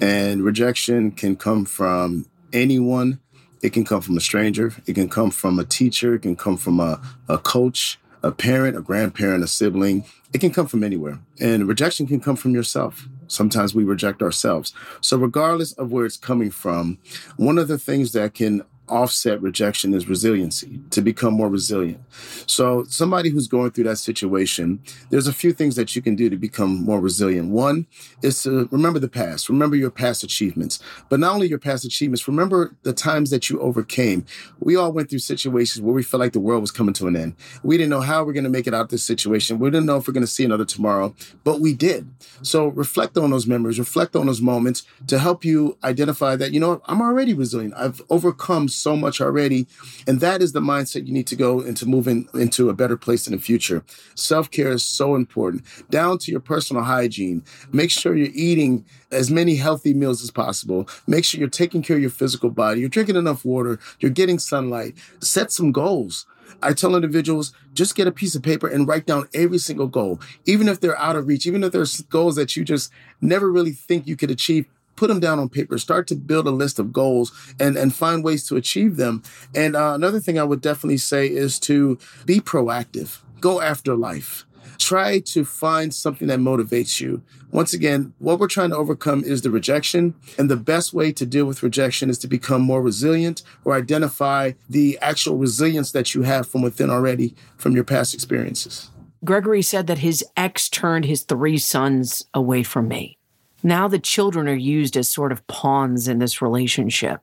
And 0.00 0.42
rejection 0.42 1.12
can 1.12 1.36
come 1.36 1.64
from 1.66 2.26
anyone. 2.52 3.20
It 3.62 3.72
can 3.72 3.84
come 3.84 4.00
from 4.00 4.16
a 4.16 4.20
stranger. 4.20 4.72
It 4.86 4.94
can 4.94 5.08
come 5.08 5.30
from 5.30 5.58
a 5.58 5.64
teacher. 5.64 6.14
It 6.14 6.22
can 6.22 6.34
come 6.34 6.56
from 6.56 6.80
a, 6.80 7.00
a 7.28 7.38
coach, 7.38 8.00
a 8.22 8.32
parent, 8.32 8.76
a 8.76 8.80
grandparent, 8.80 9.44
a 9.44 9.46
sibling. 9.46 10.04
It 10.32 10.40
can 10.40 10.50
come 10.50 10.66
from 10.66 10.82
anywhere. 10.82 11.20
And 11.40 11.68
rejection 11.68 12.06
can 12.06 12.20
come 12.20 12.36
from 12.36 12.54
yourself. 12.54 13.06
Sometimes 13.28 13.74
we 13.74 13.84
reject 13.84 14.22
ourselves. 14.22 14.72
So, 15.00 15.16
regardless 15.16 15.72
of 15.72 15.92
where 15.92 16.06
it's 16.06 16.16
coming 16.16 16.50
from, 16.50 16.98
one 17.36 17.58
of 17.58 17.68
the 17.68 17.78
things 17.78 18.12
that 18.12 18.34
can 18.34 18.62
offset 18.88 19.40
rejection 19.40 19.94
is 19.94 20.08
resiliency, 20.08 20.80
to 20.90 21.00
become 21.00 21.34
more 21.34 21.48
resilient. 21.48 22.00
So, 22.46 22.84
somebody 22.84 23.30
who's 23.30 23.48
going 23.48 23.70
through 23.70 23.84
that 23.84 23.96
situation, 23.96 24.80
there's 25.10 25.26
a 25.26 25.32
few 25.32 25.52
things 25.52 25.76
that 25.76 25.96
you 25.96 26.02
can 26.02 26.14
do 26.14 26.28
to 26.28 26.36
become 26.36 26.84
more 26.84 27.00
resilient. 27.00 27.50
One 27.50 27.86
is 28.22 28.42
to 28.42 28.68
remember 28.70 28.98
the 28.98 29.08
past, 29.08 29.48
remember 29.48 29.76
your 29.76 29.90
past 29.90 30.22
achievements, 30.22 30.80
but 31.08 31.20
not 31.20 31.34
only 31.34 31.48
your 31.48 31.58
past 31.58 31.84
achievements, 31.84 32.28
remember 32.28 32.74
the 32.82 32.92
times 32.92 33.30
that 33.30 33.48
you 33.48 33.60
overcame. 33.60 34.26
We 34.60 34.76
all 34.76 34.92
went 34.92 35.10
through 35.10 35.20
situations 35.20 35.82
where 35.82 35.94
we 35.94 36.02
felt 36.02 36.20
like 36.20 36.32
the 36.32 36.40
world 36.40 36.60
was 36.60 36.70
coming 36.70 36.94
to 36.94 37.06
an 37.06 37.16
end. 37.16 37.36
We 37.62 37.76
didn't 37.76 37.90
know 37.90 38.00
how 38.00 38.24
we're 38.24 38.32
going 38.32 38.44
to 38.44 38.50
make 38.50 38.66
it 38.66 38.74
out 38.74 38.90
this 38.90 39.04
situation. 39.04 39.58
We 39.58 39.70
didn't 39.70 39.86
know 39.86 39.96
if 39.96 40.06
we're 40.06 40.14
going 40.14 40.26
to 40.26 40.30
see 40.30 40.44
another 40.44 40.64
tomorrow, 40.64 41.14
but 41.42 41.60
we 41.60 41.72
did. 41.72 42.08
So, 42.42 42.68
reflect 42.68 43.16
on 43.16 43.30
those 43.30 43.46
memories, 43.46 43.78
reflect 43.78 44.14
on 44.14 44.26
those 44.26 44.42
moments 44.42 44.84
to 45.06 45.18
help 45.18 45.44
you 45.44 45.78
identify 45.82 46.36
that, 46.36 46.52
you 46.52 46.60
know, 46.60 46.82
I'm 46.86 47.00
already 47.00 47.32
resilient. 47.34 47.74
I've 47.76 48.02
overcome 48.10 48.68
so 48.74 48.96
much 48.96 49.20
already. 49.20 49.66
And 50.06 50.20
that 50.20 50.42
is 50.42 50.52
the 50.52 50.60
mindset 50.60 51.06
you 51.06 51.12
need 51.12 51.26
to 51.28 51.36
go 51.36 51.60
into 51.60 51.86
moving 51.86 52.28
into 52.34 52.68
a 52.68 52.74
better 52.74 52.96
place 52.96 53.26
in 53.26 53.32
the 53.32 53.38
future. 53.38 53.84
Self 54.14 54.50
care 54.50 54.72
is 54.72 54.84
so 54.84 55.14
important, 55.14 55.64
down 55.90 56.18
to 56.18 56.30
your 56.30 56.40
personal 56.40 56.82
hygiene. 56.82 57.44
Make 57.72 57.90
sure 57.90 58.16
you're 58.16 58.28
eating 58.34 58.84
as 59.10 59.30
many 59.30 59.56
healthy 59.56 59.94
meals 59.94 60.22
as 60.22 60.30
possible. 60.30 60.88
Make 61.06 61.24
sure 61.24 61.38
you're 61.40 61.48
taking 61.48 61.82
care 61.82 61.96
of 61.96 62.02
your 62.02 62.10
physical 62.10 62.50
body. 62.50 62.80
You're 62.80 62.88
drinking 62.88 63.16
enough 63.16 63.44
water. 63.44 63.78
You're 64.00 64.10
getting 64.10 64.38
sunlight. 64.38 64.94
Set 65.20 65.52
some 65.52 65.72
goals. 65.72 66.26
I 66.62 66.72
tell 66.72 66.94
individuals 66.94 67.52
just 67.72 67.94
get 67.94 68.06
a 68.06 68.12
piece 68.12 68.34
of 68.34 68.42
paper 68.42 68.68
and 68.68 68.86
write 68.86 69.06
down 69.06 69.28
every 69.34 69.58
single 69.58 69.86
goal, 69.86 70.20
even 70.46 70.68
if 70.68 70.80
they're 70.80 70.98
out 70.98 71.16
of 71.16 71.26
reach, 71.26 71.46
even 71.46 71.64
if 71.64 71.72
there's 71.72 72.02
goals 72.02 72.36
that 72.36 72.56
you 72.56 72.64
just 72.64 72.90
never 73.20 73.50
really 73.50 73.72
think 73.72 74.06
you 74.06 74.16
could 74.16 74.30
achieve 74.30 74.66
put 74.96 75.08
them 75.08 75.20
down 75.20 75.38
on 75.38 75.48
paper 75.48 75.78
start 75.78 76.06
to 76.08 76.14
build 76.14 76.46
a 76.46 76.50
list 76.50 76.78
of 76.78 76.92
goals 76.92 77.32
and 77.60 77.76
and 77.76 77.94
find 77.94 78.24
ways 78.24 78.46
to 78.46 78.56
achieve 78.56 78.96
them. 78.96 79.22
And 79.54 79.76
uh, 79.76 79.92
another 79.94 80.20
thing 80.20 80.38
i 80.38 80.44
would 80.44 80.60
definitely 80.60 80.98
say 80.98 81.26
is 81.26 81.58
to 81.60 81.98
be 82.26 82.40
proactive. 82.40 83.18
Go 83.40 83.60
after 83.60 83.94
life. 83.94 84.44
Try 84.78 85.20
to 85.20 85.44
find 85.44 85.94
something 85.94 86.28
that 86.28 86.40
motivates 86.40 87.00
you. 87.00 87.22
Once 87.52 87.72
again 87.72 88.12
what 88.18 88.38
we're 88.38 88.48
trying 88.48 88.70
to 88.70 88.76
overcome 88.76 89.22
is 89.22 89.42
the 89.42 89.50
rejection. 89.50 90.14
And 90.38 90.50
the 90.50 90.56
best 90.56 90.92
way 90.92 91.12
to 91.12 91.26
deal 91.26 91.44
with 91.44 91.62
rejection 91.62 92.10
is 92.10 92.18
to 92.18 92.26
become 92.26 92.62
more 92.62 92.82
resilient 92.82 93.42
or 93.64 93.74
identify 93.74 94.52
the 94.68 94.98
actual 95.00 95.36
resilience 95.36 95.92
that 95.92 96.14
you 96.14 96.22
have 96.22 96.48
from 96.48 96.62
within 96.62 96.90
already 96.90 97.34
from 97.56 97.74
your 97.74 97.84
past 97.84 98.14
experiences. 98.14 98.90
Gregory 99.24 99.62
said 99.62 99.86
that 99.86 99.98
his 99.98 100.24
ex 100.36 100.68
turned 100.68 101.06
his 101.06 101.22
three 101.22 101.56
sons 101.56 102.26
away 102.34 102.62
from 102.62 102.88
me 102.88 103.16
now 103.64 103.88
the 103.88 103.98
children 103.98 104.46
are 104.46 104.54
used 104.54 104.96
as 104.96 105.08
sort 105.08 105.32
of 105.32 105.44
pawns 105.46 106.06
in 106.06 106.18
this 106.18 106.40
relationship. 106.42 107.20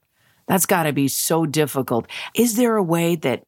That's 0.47 0.65
got 0.65 0.83
to 0.83 0.91
be 0.91 1.07
so 1.07 1.45
difficult. 1.45 2.07
Is 2.35 2.57
there 2.57 2.75
a 2.75 2.83
way 2.83 3.15
that 3.17 3.43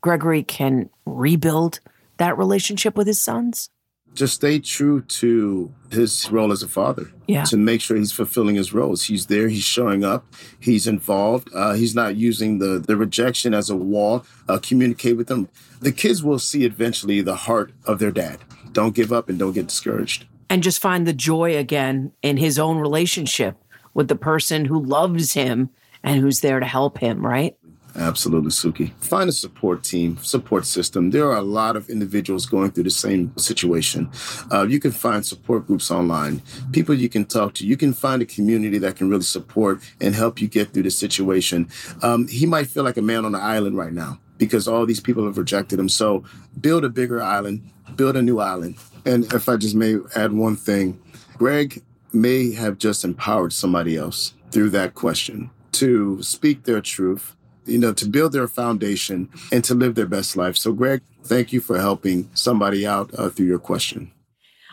Gregory 0.00 0.44
can 0.44 0.88
rebuild 1.04 1.80
that 2.18 2.38
relationship 2.38 2.96
with 2.96 3.06
his 3.06 3.20
sons? 3.20 3.70
Just 4.14 4.36
stay 4.36 4.58
true 4.58 5.02
to 5.02 5.72
his 5.90 6.30
role 6.30 6.50
as 6.50 6.62
a 6.62 6.68
father. 6.68 7.10
Yeah. 7.26 7.44
To 7.44 7.56
make 7.56 7.80
sure 7.80 7.96
he's 7.96 8.12
fulfilling 8.12 8.54
his 8.54 8.72
roles. 8.72 9.04
He's 9.04 9.26
there. 9.26 9.48
He's 9.48 9.64
showing 9.64 10.02
up. 10.02 10.24
He's 10.58 10.86
involved. 10.86 11.50
Uh, 11.54 11.74
he's 11.74 11.94
not 11.94 12.16
using 12.16 12.58
the 12.58 12.78
the 12.78 12.96
rejection 12.96 13.52
as 13.52 13.68
a 13.68 13.76
wall. 13.76 14.24
Uh, 14.48 14.58
communicate 14.62 15.16
with 15.16 15.26
them. 15.26 15.48
The 15.80 15.92
kids 15.92 16.22
will 16.22 16.38
see 16.38 16.64
eventually 16.64 17.20
the 17.20 17.36
heart 17.36 17.72
of 17.84 17.98
their 17.98 18.10
dad. 18.10 18.38
Don't 18.72 18.94
give 18.94 19.12
up 19.12 19.28
and 19.28 19.38
don't 19.38 19.52
get 19.52 19.66
discouraged 19.66 20.24
and 20.50 20.62
just 20.62 20.80
find 20.80 21.06
the 21.06 21.12
joy 21.12 21.56
again 21.56 22.12
in 22.22 22.36
his 22.36 22.58
own 22.58 22.78
relationship 22.78 23.56
with 23.94 24.08
the 24.08 24.16
person 24.16 24.64
who 24.64 24.82
loves 24.82 25.34
him 25.34 25.70
and 26.02 26.20
who's 26.20 26.40
there 26.40 26.60
to 26.60 26.66
help 26.66 26.98
him, 26.98 27.24
right? 27.24 27.56
Absolutely, 27.96 28.50
Suki. 28.50 28.92
Find 29.00 29.28
a 29.28 29.32
support 29.32 29.82
team, 29.82 30.18
support 30.18 30.66
system. 30.66 31.10
There 31.10 31.26
are 31.26 31.36
a 31.36 31.42
lot 31.42 31.74
of 31.74 31.88
individuals 31.88 32.46
going 32.46 32.70
through 32.70 32.84
the 32.84 32.90
same 32.90 33.36
situation. 33.36 34.10
Uh, 34.52 34.66
you 34.68 34.78
can 34.78 34.92
find 34.92 35.26
support 35.26 35.66
groups 35.66 35.90
online, 35.90 36.42
people 36.70 36.94
you 36.94 37.08
can 37.08 37.24
talk 37.24 37.54
to. 37.54 37.66
You 37.66 37.76
can 37.76 37.92
find 37.92 38.22
a 38.22 38.26
community 38.26 38.78
that 38.78 38.96
can 38.96 39.08
really 39.08 39.22
support 39.22 39.80
and 40.00 40.14
help 40.14 40.40
you 40.40 40.46
get 40.46 40.72
through 40.72 40.84
the 40.84 40.90
situation. 40.90 41.68
Um, 42.02 42.28
he 42.28 42.46
might 42.46 42.68
feel 42.68 42.84
like 42.84 42.98
a 42.98 43.02
man 43.02 43.24
on 43.24 43.34
an 43.34 43.40
island 43.40 43.76
right 43.76 43.92
now 43.92 44.20
because 44.36 44.68
all 44.68 44.86
these 44.86 45.00
people 45.00 45.24
have 45.26 45.36
rejected 45.36 45.80
him. 45.80 45.88
So 45.88 46.24
build 46.60 46.84
a 46.84 46.88
bigger 46.88 47.20
island, 47.20 47.68
build 47.96 48.16
a 48.16 48.22
new 48.22 48.38
island, 48.38 48.76
and 49.08 49.32
if 49.32 49.48
I 49.48 49.56
just 49.56 49.74
may 49.74 49.96
add 50.14 50.32
one 50.34 50.54
thing, 50.54 51.00
Greg 51.38 51.82
may 52.12 52.52
have 52.52 52.76
just 52.76 53.04
empowered 53.04 53.54
somebody 53.54 53.96
else 53.96 54.34
through 54.50 54.68
that 54.70 54.94
question 54.94 55.50
to 55.72 56.22
speak 56.22 56.64
their 56.64 56.82
truth, 56.82 57.34
you 57.64 57.78
know, 57.78 57.94
to 57.94 58.06
build 58.06 58.32
their 58.32 58.46
foundation 58.46 59.30
and 59.50 59.64
to 59.64 59.74
live 59.74 59.94
their 59.94 60.06
best 60.06 60.36
life. 60.36 60.58
So, 60.58 60.72
Greg, 60.72 61.00
thank 61.24 61.54
you 61.54 61.60
for 61.60 61.78
helping 61.78 62.28
somebody 62.34 62.86
out 62.86 63.10
uh, 63.18 63.30
through 63.30 63.46
your 63.46 63.58
question. 63.58 64.12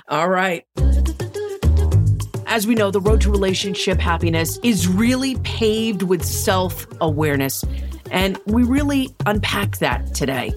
All 0.09 0.27
right. 0.27 0.65
As 2.45 2.67
we 2.67 2.75
know, 2.75 2.91
the 2.91 3.01
road 3.01 3.21
to 3.21 3.31
relationship 3.31 3.99
happiness 3.99 4.59
is 4.63 4.85
really 4.85 5.37
paved 5.43 6.03
with 6.03 6.25
self 6.25 6.85
awareness. 6.99 7.63
And 8.11 8.37
we 8.47 8.63
really 8.63 9.09
unpack 9.25 9.77
that 9.77 10.13
today. 10.13 10.53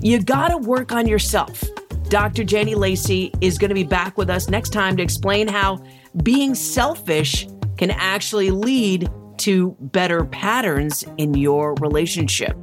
You 0.00 0.22
got 0.22 0.48
to 0.48 0.56
work 0.56 0.90
on 0.90 1.06
yourself. 1.06 1.62
Dr. 2.10 2.42
Jenny 2.42 2.74
Lacey 2.74 3.32
is 3.40 3.56
going 3.56 3.68
to 3.68 3.74
be 3.74 3.84
back 3.84 4.18
with 4.18 4.30
us 4.30 4.48
next 4.48 4.70
time 4.70 4.96
to 4.96 5.02
explain 5.02 5.46
how 5.46 5.80
being 6.24 6.56
selfish 6.56 7.46
can 7.78 7.92
actually 7.92 8.50
lead 8.50 9.08
to 9.38 9.76
better 9.78 10.24
patterns 10.24 11.04
in 11.18 11.34
your 11.34 11.74
relationship. 11.76 12.56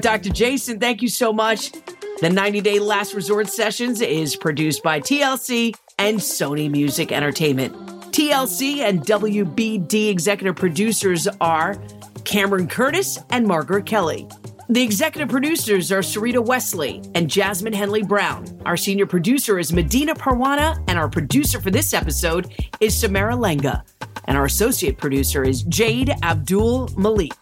Dr. 0.00 0.30
Jason, 0.30 0.78
thank 0.78 1.02
you 1.02 1.08
so 1.08 1.32
much. 1.32 1.72
The 2.20 2.30
90 2.30 2.60
Day 2.60 2.78
Last 2.78 3.14
Resort 3.14 3.48
Sessions 3.48 4.00
is 4.00 4.36
produced 4.36 4.84
by 4.84 5.00
TLC 5.00 5.74
and 5.98 6.20
Sony 6.20 6.70
Music 6.70 7.10
Entertainment. 7.10 7.74
TLC 8.12 8.78
and 8.78 9.04
WBD 9.04 10.08
executive 10.08 10.54
producers 10.54 11.26
are 11.40 11.76
Cameron 12.22 12.68
Curtis 12.68 13.18
and 13.30 13.44
Margaret 13.44 13.86
Kelly. 13.86 14.28
The 14.70 14.82
executive 14.82 15.30
producers 15.30 15.90
are 15.90 16.00
Sarita 16.00 16.44
Wesley 16.44 17.02
and 17.14 17.30
Jasmine 17.30 17.72
Henley 17.72 18.02
Brown. 18.02 18.44
Our 18.66 18.76
senior 18.76 19.06
producer 19.06 19.58
is 19.58 19.72
Medina 19.72 20.14
Parwana, 20.14 20.84
and 20.88 20.98
our 20.98 21.08
producer 21.08 21.58
for 21.58 21.70
this 21.70 21.94
episode 21.94 22.52
is 22.78 22.94
Samara 22.94 23.32
Lenga. 23.32 23.82
And 24.26 24.36
our 24.36 24.44
associate 24.44 24.98
producer 24.98 25.42
is 25.42 25.62
Jade 25.62 26.10
Abdul 26.22 26.90
Malik. 26.98 27.32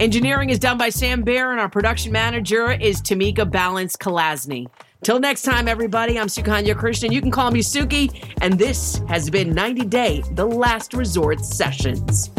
Engineering 0.00 0.50
is 0.50 0.58
done 0.58 0.76
by 0.76 0.88
Sam 0.88 1.22
Bear, 1.22 1.52
and 1.52 1.60
our 1.60 1.68
production 1.68 2.10
manager 2.10 2.72
is 2.72 3.00
Tamika 3.00 3.48
Balance 3.48 3.96
Kalasny. 3.96 4.66
Till 5.04 5.20
next 5.20 5.42
time, 5.42 5.68
everybody, 5.68 6.18
I'm 6.18 6.26
Sukanya 6.26 6.74
Krishnan. 6.74 7.12
You 7.12 7.20
can 7.20 7.30
call 7.30 7.52
me 7.52 7.60
Suki, 7.60 8.34
and 8.40 8.58
this 8.58 9.00
has 9.06 9.30
been 9.30 9.54
90 9.54 9.84
Day, 9.84 10.24
the 10.32 10.44
last 10.44 10.92
resort 10.92 11.44
sessions. 11.44 12.30